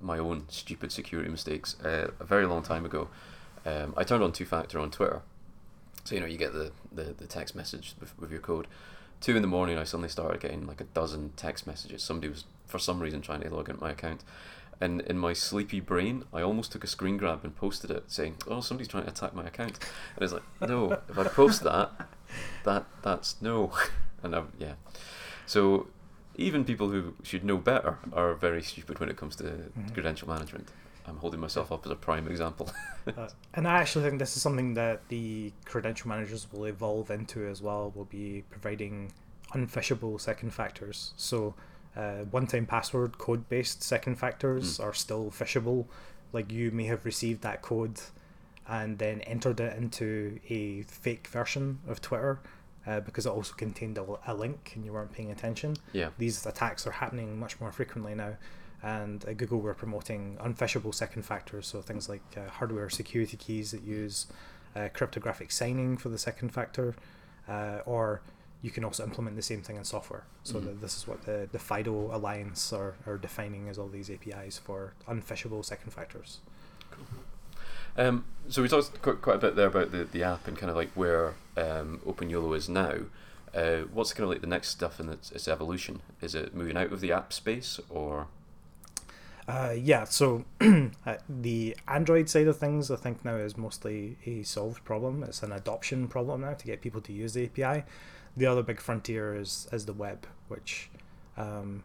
my 0.00 0.18
own 0.18 0.44
stupid 0.48 0.92
security 0.92 1.30
mistakes. 1.30 1.80
Uh, 1.80 2.10
a 2.18 2.24
very 2.24 2.46
long 2.46 2.62
time 2.62 2.84
ago, 2.84 3.08
um, 3.64 3.94
I 3.96 4.04
turned 4.04 4.22
on 4.22 4.32
two 4.32 4.44
factor 4.44 4.78
on 4.78 4.90
Twitter. 4.90 5.22
So 6.04 6.16
you 6.16 6.20
know, 6.20 6.26
you 6.26 6.36
get 6.36 6.52
the, 6.52 6.72
the, 6.90 7.14
the 7.16 7.26
text 7.26 7.54
message 7.54 7.94
with, 8.00 8.18
with 8.18 8.30
your 8.30 8.40
code. 8.40 8.66
Two 9.20 9.36
in 9.36 9.42
the 9.42 9.48
morning, 9.48 9.78
I 9.78 9.84
suddenly 9.84 10.08
started 10.08 10.40
getting 10.40 10.66
like 10.66 10.80
a 10.80 10.84
dozen 10.84 11.32
text 11.36 11.64
messages. 11.64 12.02
Somebody 12.02 12.28
was 12.28 12.44
for 12.72 12.78
some 12.80 12.98
reason 13.00 13.20
trying 13.20 13.42
to 13.42 13.54
log 13.54 13.68
into 13.68 13.80
my 13.80 13.90
account. 13.92 14.24
And 14.80 15.00
in 15.02 15.16
my 15.18 15.32
sleepy 15.32 15.78
brain, 15.78 16.24
I 16.32 16.40
almost 16.42 16.72
took 16.72 16.82
a 16.82 16.88
screen 16.88 17.16
grab 17.16 17.44
and 17.44 17.54
posted 17.54 17.90
it, 17.92 18.04
saying, 18.10 18.36
"Oh, 18.48 18.60
somebody's 18.60 18.88
trying 18.88 19.04
to 19.04 19.10
attack 19.10 19.32
my 19.34 19.44
account." 19.44 19.78
And 20.16 20.24
it's 20.24 20.32
like, 20.32 20.42
no, 20.60 20.98
if 21.08 21.16
I 21.18 21.24
post 21.24 21.62
that, 21.70 21.90
that 22.64 22.86
that's 23.02 23.40
no. 23.40 23.72
And 24.24 24.36
I'm, 24.36 24.52
yeah, 24.56 24.74
so 25.46 25.88
even 26.36 26.64
people 26.64 26.88
who 26.90 27.14
should 27.24 27.44
know 27.44 27.56
better 27.58 27.98
are 28.12 28.34
very 28.34 28.62
stupid 28.62 29.00
when 29.00 29.08
it 29.08 29.16
comes 29.16 29.34
to 29.36 29.44
Mhm. 29.44 29.92
credential 29.94 30.28
management. 30.28 30.68
I'm 31.08 31.16
holding 31.16 31.40
myself 31.40 31.72
up 31.72 31.84
as 31.86 31.90
a 31.92 31.96
prime 31.96 32.26
example. 32.28 32.70
Uh, 33.16 33.28
and 33.54 33.66
I 33.66 33.74
actually 33.80 34.04
think 34.04 34.20
this 34.20 34.36
is 34.36 34.42
something 34.42 34.74
that 34.74 35.08
the 35.08 35.52
credential 35.64 36.08
managers 36.08 36.46
will 36.52 36.66
evolve 36.66 37.10
into 37.10 37.44
as 37.48 37.60
well. 37.60 37.90
Will 37.96 38.04
be 38.20 38.44
providing 38.48 39.10
unphishable 39.54 40.20
second 40.20 40.50
factors. 40.54 41.12
So, 41.16 41.54
uh, 41.96 42.24
one-time 42.30 42.66
password 42.66 43.18
code-based 43.18 43.82
second 43.82 44.16
factors 44.16 44.80
are 44.80 44.94
still 44.94 45.30
phishable. 45.30 45.86
Like 46.32 46.50
you 46.50 46.70
may 46.70 46.84
have 46.86 47.04
received 47.04 47.42
that 47.42 47.60
code 47.62 48.00
and 48.68 48.98
then 48.98 49.20
entered 49.22 49.60
it 49.60 49.76
into 49.76 50.38
a 50.48 50.82
fake 50.82 51.26
version 51.28 51.80
of 51.86 52.00
Twitter 52.00 52.40
uh, 52.86 53.00
because 53.00 53.26
it 53.26 53.30
also 53.30 53.54
contained 53.54 53.98
a, 53.98 54.04
a 54.26 54.34
link 54.34 54.72
and 54.74 54.84
you 54.84 54.92
weren't 54.92 55.12
paying 55.12 55.30
attention. 55.30 55.76
yeah, 55.92 56.08
These 56.18 56.46
attacks 56.46 56.86
are 56.86 56.92
happening 56.92 57.38
much 57.38 57.60
more 57.60 57.72
frequently 57.72 58.14
now. 58.14 58.36
and 58.82 59.24
at 59.26 59.36
Google 59.36 59.60
we're 59.60 59.74
promoting 59.74 60.36
unphishable 60.40 60.92
second 60.94 61.22
factors, 61.22 61.66
so 61.66 61.80
things 61.82 62.08
like 62.08 62.22
uh, 62.36 62.48
hardware 62.50 62.88
security 62.90 63.36
keys 63.36 63.70
that 63.72 63.82
use 63.82 64.26
uh, 64.74 64.88
cryptographic 64.94 65.50
signing 65.52 65.96
for 65.96 66.08
the 66.08 66.18
second 66.18 66.48
factor, 66.50 66.94
uh, 67.48 67.80
or 67.84 68.22
you 68.62 68.70
can 68.70 68.84
also 68.84 69.02
implement 69.04 69.36
the 69.36 69.42
same 69.42 69.60
thing 69.60 69.76
in 69.76 69.84
software. 69.84 70.24
So 70.44 70.60
Mhm. 70.60 70.80
this 70.80 70.96
is 70.96 71.06
what 71.06 71.22
the, 71.22 71.48
the 71.50 71.58
FIDO 71.58 72.14
Alliance 72.14 72.72
are, 72.72 72.94
are 73.06 73.18
defining 73.18 73.68
as 73.68 73.76
all 73.78 73.88
these 73.88 74.08
APIs 74.08 74.56
for 74.58 74.94
unphishable 75.08 75.64
second 75.64 75.90
factors. 75.90 76.40
Um, 77.96 78.24
so 78.48 78.62
we 78.62 78.68
talked 78.68 79.02
quite, 79.02 79.20
quite 79.20 79.36
a 79.36 79.38
bit 79.40 79.56
there 79.56 79.66
about 79.66 79.90
the, 79.92 80.04
the 80.04 80.22
app 80.22 80.48
and 80.48 80.56
kind 80.56 80.70
of 80.70 80.76
like 80.76 80.90
where 80.92 81.34
um, 81.56 82.00
OpenYOLO 82.06 82.56
is 82.56 82.68
now. 82.68 82.94
Uh, 83.54 83.80
what's 83.92 84.14
kind 84.14 84.24
of 84.24 84.30
like 84.30 84.40
the 84.40 84.46
next 84.46 84.68
stuff 84.68 84.98
in 84.98 85.08
its, 85.10 85.30
its 85.32 85.46
evolution? 85.48 86.00
Is 86.22 86.34
it 86.34 86.54
moving 86.54 86.76
out 86.76 86.92
of 86.92 87.00
the 87.00 87.12
app 87.12 87.32
space 87.32 87.80
or? 87.90 88.28
Uh, 89.46 89.74
yeah, 89.76 90.04
so 90.04 90.44
uh, 90.60 91.16
the 91.28 91.76
Android 91.88 92.30
side 92.30 92.46
of 92.46 92.56
things, 92.58 92.90
I 92.90 92.96
think 92.96 93.24
now 93.24 93.36
is 93.36 93.58
mostly 93.58 94.16
a 94.24 94.42
solved 94.44 94.84
problem. 94.84 95.22
It's 95.24 95.42
an 95.42 95.52
adoption 95.52 96.08
problem 96.08 96.42
now 96.42 96.54
to 96.54 96.64
get 96.64 96.80
people 96.80 97.00
to 97.02 97.12
use 97.12 97.34
the 97.34 97.44
API. 97.44 97.84
The 98.36 98.46
other 98.46 98.62
big 98.62 98.80
frontier 98.80 99.34
is 99.34 99.68
is 99.72 99.86
the 99.86 99.92
web, 99.92 100.26
which 100.48 100.90
um, 101.36 101.82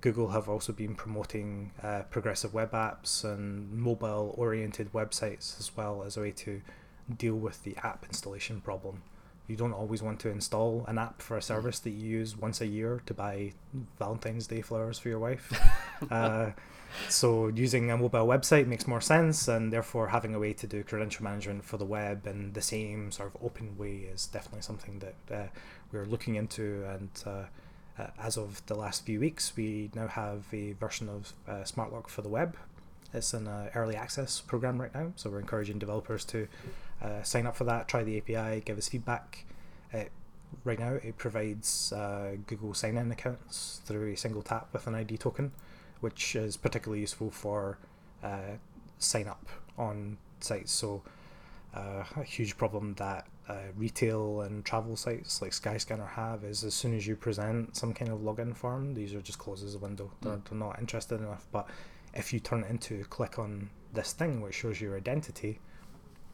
Google 0.00 0.28
have 0.28 0.48
also 0.48 0.72
been 0.72 0.94
promoting 0.94 1.72
uh, 1.82 2.02
progressive 2.10 2.54
web 2.54 2.72
apps 2.72 3.24
and 3.24 3.70
mobile-oriented 3.72 4.92
websites 4.92 5.58
as 5.58 5.76
well 5.76 6.02
as 6.02 6.16
a 6.16 6.20
way 6.20 6.30
to 6.30 6.62
deal 7.18 7.34
with 7.34 7.62
the 7.64 7.76
app 7.82 8.04
installation 8.06 8.60
problem. 8.60 9.02
You 9.46 9.56
don't 9.56 9.72
always 9.72 10.02
want 10.02 10.20
to 10.20 10.30
install 10.30 10.84
an 10.88 10.96
app 10.96 11.20
for 11.20 11.36
a 11.36 11.42
service 11.42 11.78
that 11.80 11.90
you 11.90 12.08
use 12.18 12.36
once 12.36 12.62
a 12.62 12.66
year 12.66 13.02
to 13.04 13.12
buy 13.12 13.52
Valentine's 13.98 14.46
Day 14.46 14.62
flowers 14.62 14.98
for 14.98 15.10
your 15.10 15.18
wife. 15.18 15.52
uh, 16.10 16.52
so 17.08 17.48
using 17.48 17.90
a 17.90 17.96
mobile 17.98 18.26
website 18.26 18.66
makes 18.66 18.86
more 18.86 19.02
sense, 19.02 19.48
and 19.48 19.70
therefore 19.70 20.08
having 20.08 20.34
a 20.34 20.38
way 20.38 20.54
to 20.54 20.66
do 20.66 20.82
credential 20.82 21.24
management 21.24 21.64
for 21.64 21.76
the 21.76 21.84
web 21.84 22.26
in 22.26 22.54
the 22.54 22.62
same 22.62 23.10
sort 23.10 23.34
of 23.34 23.42
open 23.42 23.76
way 23.76 24.08
is 24.12 24.26
definitely 24.26 24.62
something 24.62 25.00
that 25.00 25.34
uh, 25.34 25.48
we're 25.92 26.06
looking 26.06 26.36
into. 26.36 26.84
And 26.88 27.10
uh, 27.26 27.44
uh, 27.98 28.06
as 28.18 28.38
of 28.38 28.64
the 28.66 28.74
last 28.74 29.04
few 29.04 29.20
weeks, 29.20 29.52
we 29.56 29.90
now 29.94 30.06
have 30.06 30.46
a 30.52 30.72
version 30.72 31.10
of 31.10 31.34
uh, 31.46 31.64
SmartLock 31.64 32.08
for 32.08 32.22
the 32.22 32.30
web. 32.30 32.56
It's 33.12 33.34
an 33.34 33.48
early 33.76 33.94
access 33.94 34.40
program 34.40 34.80
right 34.80 34.92
now, 34.92 35.12
so 35.14 35.30
we're 35.30 35.38
encouraging 35.38 35.78
developers 35.78 36.24
to 36.26 36.48
uh, 37.02 37.22
sign 37.22 37.46
up 37.46 37.56
for 37.56 37.64
that, 37.64 37.88
try 37.88 38.02
the 38.02 38.18
API, 38.18 38.60
give 38.64 38.78
us 38.78 38.88
feedback. 38.88 39.44
Uh, 39.92 40.04
right 40.64 40.78
now, 40.78 40.94
it 40.94 41.16
provides 41.18 41.92
uh, 41.92 42.36
Google 42.46 42.74
sign-in 42.74 43.10
accounts 43.10 43.80
through 43.84 44.12
a 44.12 44.16
single 44.16 44.42
tap 44.42 44.68
with 44.72 44.86
an 44.86 44.94
ID 44.94 45.18
token 45.18 45.52
which 46.00 46.36
is 46.36 46.56
particularly 46.58 47.00
useful 47.00 47.30
for 47.30 47.78
uh, 48.22 48.56
sign 48.98 49.26
up 49.26 49.48
on 49.78 50.18
sites. 50.40 50.70
So, 50.70 51.02
uh, 51.74 52.04
a 52.16 52.22
huge 52.24 52.58
problem 52.58 52.94
that 52.98 53.26
uh, 53.48 53.54
retail 53.74 54.42
and 54.42 54.64
travel 54.66 54.96
sites 54.96 55.40
like 55.40 55.52
Skyscanner 55.52 56.08
have 56.10 56.44
is 56.44 56.62
as 56.62 56.74
soon 56.74 56.94
as 56.94 57.06
you 57.06 57.16
present 57.16 57.74
some 57.74 57.94
kind 57.94 58.10
of 58.10 58.18
login 58.20 58.54
form, 58.54 58.92
these 58.92 59.14
are 59.14 59.22
just 59.22 59.38
closes 59.38 59.72
the 59.72 59.78
window. 59.78 60.10
They're, 60.20 60.34
Mm. 60.36 60.48
they're 60.48 60.58
not 60.58 60.78
interested 60.78 61.20
enough. 61.20 61.46
But 61.50 61.68
if 62.12 62.32
you 62.34 62.40
turn 62.40 62.64
it 62.64 62.70
into 62.70 63.02
click 63.04 63.38
on 63.38 63.70
this 63.94 64.12
thing 64.12 64.40
which 64.42 64.54
shows 64.56 64.80
your 64.80 64.96
identity, 64.98 65.58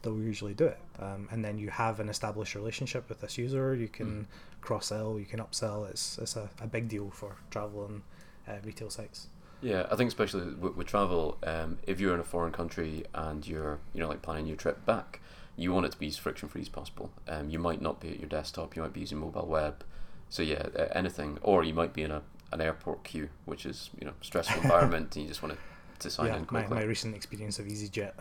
they'll 0.01 0.19
usually 0.19 0.53
do 0.53 0.65
it. 0.65 0.79
Um, 0.99 1.27
and 1.31 1.43
then 1.43 1.57
you 1.57 1.69
have 1.69 1.99
an 1.99 2.09
established 2.09 2.55
relationship 2.55 3.07
with 3.09 3.21
this 3.21 3.37
user. 3.37 3.75
You 3.75 3.87
can 3.87 4.27
cross 4.61 4.87
sell, 4.87 5.19
you 5.19 5.25
can 5.25 5.39
upsell. 5.39 5.89
It's 5.89 6.17
it's 6.17 6.35
a, 6.35 6.49
a 6.61 6.67
big 6.67 6.87
deal 6.87 7.09
for 7.09 7.35
travel 7.49 7.85
and 7.85 8.01
uh, 8.47 8.59
retail 8.63 8.89
sites. 8.89 9.27
Yeah, 9.61 9.85
I 9.91 9.95
think 9.95 10.07
especially 10.07 10.53
with, 10.55 10.75
with 10.75 10.87
travel, 10.87 11.37
um, 11.43 11.77
if 11.85 11.99
you're 11.99 12.15
in 12.15 12.19
a 12.19 12.23
foreign 12.23 12.51
country 12.51 13.03
and 13.13 13.45
you're, 13.47 13.77
you 13.93 13.99
know, 13.99 14.09
like 14.09 14.23
planning 14.23 14.47
your 14.47 14.57
trip 14.57 14.83
back, 14.87 15.21
you 15.55 15.71
want 15.71 15.85
it 15.85 15.91
to 15.91 15.99
be 15.99 16.07
as 16.07 16.17
friction 16.17 16.49
free 16.49 16.61
as 16.61 16.69
possible. 16.69 17.11
Um, 17.27 17.51
you 17.51 17.59
might 17.59 17.79
not 17.79 17.99
be 17.99 18.09
at 18.09 18.19
your 18.19 18.29
desktop, 18.29 18.75
you 18.75 18.81
might 18.81 18.93
be 18.93 19.01
using 19.01 19.19
mobile 19.19 19.45
web, 19.45 19.83
so 20.29 20.41
yeah, 20.41 20.67
anything, 20.93 21.37
or 21.43 21.63
you 21.63 21.73
might 21.73 21.93
be 21.93 22.01
in 22.01 22.11
a 22.11 22.23
an 22.51 22.59
airport 22.59 23.03
queue, 23.03 23.29
which 23.45 23.65
is 23.65 23.89
you 23.99 24.05
know 24.05 24.13
stressful 24.21 24.61
environment, 24.63 25.15
and 25.15 25.23
you 25.23 25.29
just 25.29 25.43
want 25.43 25.53
to 25.53 25.59
to 25.99 26.09
sign 26.09 26.27
yeah, 26.27 26.35
in 26.35 26.41
my, 26.41 26.61
quickly. 26.61 26.75
my 26.77 26.83
recent 26.83 27.15
experience 27.15 27.59
of 27.59 27.65
EasyJet. 27.65 28.13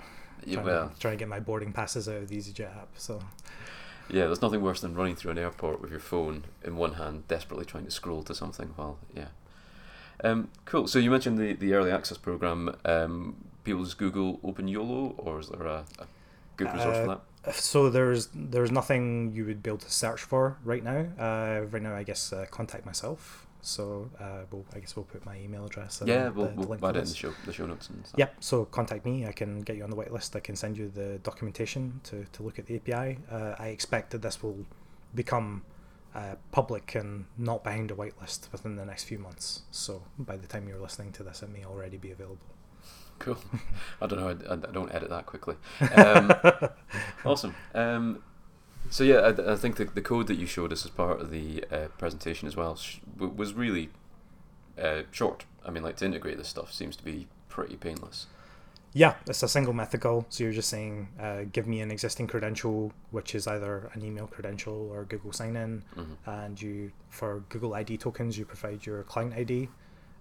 Yeah, 0.44 0.54
Trying, 0.54 0.66
well, 0.66 0.88
to, 0.90 0.98
trying 1.00 1.14
to 1.14 1.18
get 1.18 1.28
my 1.28 1.40
boarding 1.40 1.72
passes 1.72 2.08
out 2.08 2.16
of 2.16 2.28
the 2.28 2.36
EasyJet 2.36 2.76
app. 2.76 2.88
So 2.96 3.20
yeah, 4.08 4.26
there's 4.26 4.42
nothing 4.42 4.62
worse 4.62 4.80
than 4.80 4.94
running 4.94 5.16
through 5.16 5.32
an 5.32 5.38
airport 5.38 5.80
with 5.80 5.90
your 5.90 6.00
phone 6.00 6.44
in 6.64 6.76
one 6.76 6.94
hand, 6.94 7.28
desperately 7.28 7.64
trying 7.64 7.84
to 7.84 7.90
scroll 7.90 8.22
to 8.24 8.34
something 8.34 8.68
while 8.76 8.98
yeah. 9.14 9.28
Um, 10.22 10.48
cool. 10.66 10.86
So 10.86 10.98
you 10.98 11.10
mentioned 11.10 11.38
the, 11.38 11.54
the 11.54 11.72
early 11.74 11.90
access 11.90 12.18
program. 12.18 12.74
Um, 12.84 13.36
people 13.64 13.84
just 13.84 13.96
Google 13.98 14.38
OpenYOLO, 14.44 15.14
or 15.16 15.40
is 15.40 15.48
there 15.48 15.64
a, 15.66 15.84
a 15.98 16.06
good 16.56 16.72
resource 16.72 16.96
for 16.98 17.10
Uh, 17.10 17.18
that? 17.46 17.54
so 17.54 17.88
there's 17.88 18.28
there's 18.34 18.70
nothing 18.70 19.32
you 19.32 19.46
would 19.46 19.62
be 19.62 19.70
able 19.70 19.78
to 19.78 19.90
search 19.90 20.20
for 20.20 20.58
right 20.62 20.84
now. 20.84 21.06
Uh, 21.18 21.64
right 21.70 21.82
now, 21.82 21.94
I 21.94 22.02
guess 22.02 22.32
uh, 22.34 22.44
contact 22.50 22.84
myself. 22.84 23.46
So 23.62 24.10
uh, 24.18 24.44
we'll, 24.50 24.64
I 24.74 24.78
guess 24.80 24.96
we'll 24.96 25.04
put 25.04 25.24
my 25.26 25.36
email 25.38 25.66
address. 25.66 26.02
Yeah, 26.04 26.24
the- 26.24 26.32
we'll, 26.32 26.46
the 26.48 26.54
we'll 26.56 26.68
link 26.68 26.84
add 26.84 26.96
it 26.96 27.00
in 27.00 27.04
the 27.06 27.14
show 27.14 27.32
the 27.46 27.52
show 27.52 27.66
notes 27.66 27.88
and 27.90 28.06
stuff. 28.06 28.18
Yep. 28.18 28.36
So 28.40 28.64
contact 28.66 29.04
me. 29.04 29.26
I 29.26 29.32
can 29.32 29.60
get 29.60 29.76
you 29.76 29.84
on 29.84 29.90
the 29.90 29.96
whitelist. 29.96 30.34
I 30.36 30.40
can 30.40 30.56
send 30.56 30.76
you 30.78 30.88
the 30.88 31.18
documentation 31.22 32.00
to, 32.04 32.24
to 32.32 32.42
look 32.42 32.58
at 32.58 32.66
the 32.66 32.76
API. 32.76 33.18
Uh, 33.30 33.54
I 33.58 33.68
expect 33.68 34.10
that 34.10 34.22
this 34.22 34.42
will 34.42 34.64
become 35.14 35.62
uh, 36.14 36.34
public 36.52 36.94
and 36.94 37.24
not 37.38 37.62
behind 37.64 37.90
a 37.90 37.94
whitelist 37.94 38.50
within 38.52 38.76
the 38.76 38.84
next 38.84 39.04
few 39.04 39.18
months. 39.18 39.62
So 39.70 40.02
by 40.18 40.36
the 40.36 40.46
time 40.46 40.66
you're 40.68 40.80
listening 40.80 41.12
to 41.12 41.22
this, 41.22 41.42
it 41.42 41.50
may 41.50 41.64
already 41.64 41.96
be 41.98 42.10
available. 42.10 42.38
Cool. 43.18 43.36
I 44.00 44.06
don't 44.06 44.18
know. 44.18 44.28
I, 44.48 44.54
I 44.54 44.72
don't 44.72 44.92
edit 44.94 45.10
that 45.10 45.26
quickly. 45.26 45.56
Um, 45.94 46.32
awesome. 47.24 47.54
Um, 47.74 48.22
so 48.90 49.04
yeah, 49.04 49.18
I, 49.18 49.52
I 49.52 49.56
think 49.56 49.76
the, 49.76 49.84
the 49.84 50.02
code 50.02 50.26
that 50.26 50.36
you 50.36 50.46
showed 50.46 50.72
us 50.72 50.84
as 50.84 50.90
part 50.90 51.20
of 51.20 51.30
the 51.30 51.64
uh, 51.70 51.88
presentation 51.96 52.48
as 52.48 52.56
well 52.56 52.76
sh- 52.76 52.98
was 53.18 53.54
really 53.54 53.90
uh, 54.80 55.02
short. 55.10 55.44
I 55.64 55.70
mean, 55.70 55.82
like 55.82 55.96
to 55.96 56.04
integrate 56.04 56.38
this 56.38 56.48
stuff 56.48 56.72
seems 56.72 56.96
to 56.96 57.04
be 57.04 57.28
pretty 57.48 57.76
painless. 57.76 58.26
Yeah, 58.92 59.14
it's 59.26 59.42
a 59.44 59.48
single 59.48 59.72
method 59.72 60.00
call. 60.00 60.26
So 60.30 60.42
you're 60.42 60.52
just 60.52 60.68
saying, 60.68 61.08
uh, 61.20 61.42
give 61.52 61.68
me 61.68 61.80
an 61.80 61.92
existing 61.92 62.26
credential, 62.26 62.92
which 63.12 63.36
is 63.36 63.46
either 63.46 63.88
an 63.94 64.04
email 64.04 64.26
credential 64.26 64.90
or 64.92 65.04
Google 65.04 65.32
sign 65.32 65.56
in. 65.56 65.84
hmm 65.94 66.14
And 66.26 66.60
you, 66.60 66.90
for 67.08 67.44
Google 67.48 67.74
ID 67.74 67.98
tokens, 67.98 68.36
you 68.36 68.44
provide 68.44 68.84
your 68.84 69.04
client 69.04 69.34
ID. 69.34 69.68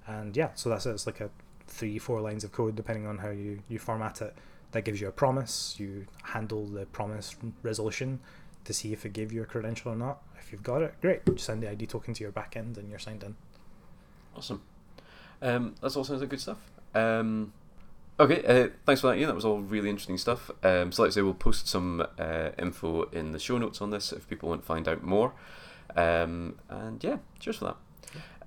And 0.06 0.38
yeah, 0.38 0.50
so 0.54 0.70
that's 0.70 0.86
it. 0.86 0.92
It's 0.92 1.08
like 1.08 1.20
a 1.20 1.32
three, 1.68 1.98
four 1.98 2.22
lines 2.22 2.44
of 2.44 2.52
code, 2.52 2.76
depending 2.76 3.08
on 3.08 3.18
how 3.18 3.30
you, 3.30 3.62
you 3.68 3.80
format 3.80 4.22
it. 4.22 4.36
That 4.72 4.84
gives 4.86 5.02
you 5.02 5.08
a 5.08 5.12
promise. 5.12 5.80
You 5.80 6.06
handle 6.22 6.68
the 6.68 6.86
promise 6.86 7.36
resolution 7.64 8.20
to 8.66 8.74
see 8.74 8.94
if 8.94 9.06
it 9.06 9.14
gave 9.14 9.32
you 9.32 9.42
a 9.42 9.46
credential 9.46 9.92
or 9.92 9.96
not. 9.96 10.22
If 10.40 10.52
you've 10.52 10.64
got 10.64 10.82
it, 10.82 10.96
great. 11.02 11.22
Send 11.40 11.64
the 11.64 11.70
ID 11.70 11.88
token 11.88 12.14
to 12.14 12.24
your 12.24 12.32
backend 12.32 12.78
and 12.78 12.90
you're 12.90 13.00
signed 13.00 13.24
in. 13.24 13.36
Awesome. 14.36 14.62
Um, 15.42 15.76
that's 15.82 15.96
all 15.96 16.04
sounds 16.04 16.22
like 16.22 16.30
good 16.30 16.42
stuff. 16.42 16.58
Um, 16.94 17.54
okay, 18.20 18.44
uh, 18.46 18.70
thanks 18.86 19.02
for 19.02 19.08
that, 19.08 19.18
Iain. 19.18 19.28
That 19.28 19.36
was 19.36 19.46
all 19.46 19.60
really 19.60 19.90
interesting 19.90 20.18
stuff. 20.18 20.52
Um, 20.64 20.92
so, 20.92 21.04
like 21.04 21.12
I 21.12 21.14
say, 21.14 21.22
we'll 21.22 21.34
post 21.34 21.68
some 21.68 22.06
uh, 22.18 22.50
info 22.58 23.04
in 23.12 23.32
the 23.32 23.40
show 23.40 23.58
notes 23.58 23.82
on 23.82 23.90
this 23.90 24.12
if 24.12 24.28
people 24.30 24.50
want 24.50 24.62
to 24.62 24.68
find 24.68 24.88
out 24.88 25.04
more. 25.04 25.34
Um, 25.96 26.56
and 26.70 27.04
yeah, 27.04 27.18
cheers 27.40 27.58
for 27.58 27.66
that. 27.66 27.78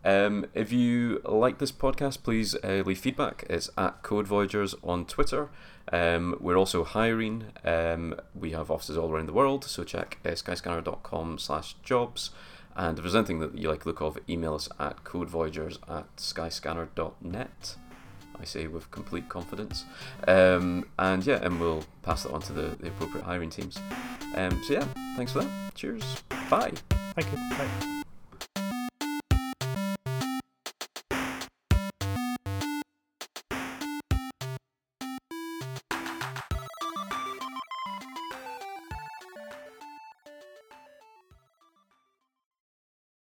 Um, 0.05 0.47
if 0.55 0.73
you 0.73 1.21
like 1.25 1.59
this 1.59 1.73
podcast, 1.73 2.23
please 2.23 2.55
uh, 2.57 2.83
leave 2.85 2.99
feedback. 2.99 3.45
It's 3.49 3.71
at 3.79 4.03
Code 4.03 4.27
Voyagers 4.27 4.75
on 4.83 5.07
Twitter. 5.07 5.51
Um, 5.93 6.37
we're 6.41 6.57
also 6.57 6.85
hiring. 6.85 7.47
Um, 7.65 8.17
we 8.35 8.53
have 8.53 8.71
offices 8.71 8.97
all 8.97 9.11
around 9.11 9.27
the 9.27 9.33
world, 9.33 9.65
so 9.65 9.85
check 9.85 10.19
uh, 10.25 10.31
skyscanner.com 10.31 11.39
slash 11.39 11.75
jobs. 11.83 12.31
And 12.75 12.99
if 12.99 13.05
there's 13.05 13.15
anything 13.15 13.41
that 13.41 13.57
you 13.57 13.69
like 13.69 13.85
look 13.85 14.01
of, 14.01 14.19
email 14.29 14.55
us 14.55 14.69
at 14.79 15.05
codevoyagers 15.05 15.79
at 15.89 16.17
skyscanner.net. 16.17 17.77
I 18.41 18.45
say 18.45 18.67
with 18.67 18.91
complete 18.91 19.29
confidence. 19.29 19.85
Um, 20.27 20.89
and 20.99 21.25
yeah, 21.25 21.39
and 21.43 21.61
we'll 21.61 21.85
pass 22.03 22.25
that 22.25 22.33
on 22.33 22.41
to 22.43 22.53
the, 22.53 22.77
the 22.81 22.89
appropriate 22.89 23.25
hiring 23.25 23.51
teams. 23.51 23.79
Um, 24.35 24.61
so 24.65 24.73
yeah, 24.73 24.87
thanks 25.17 25.33
for 25.33 25.41
that. 25.43 25.75
Cheers. 25.75 26.03
Bye. 26.51 26.73
Thank 27.15 27.31
you. 27.31 27.39
Bye. 27.57 28.03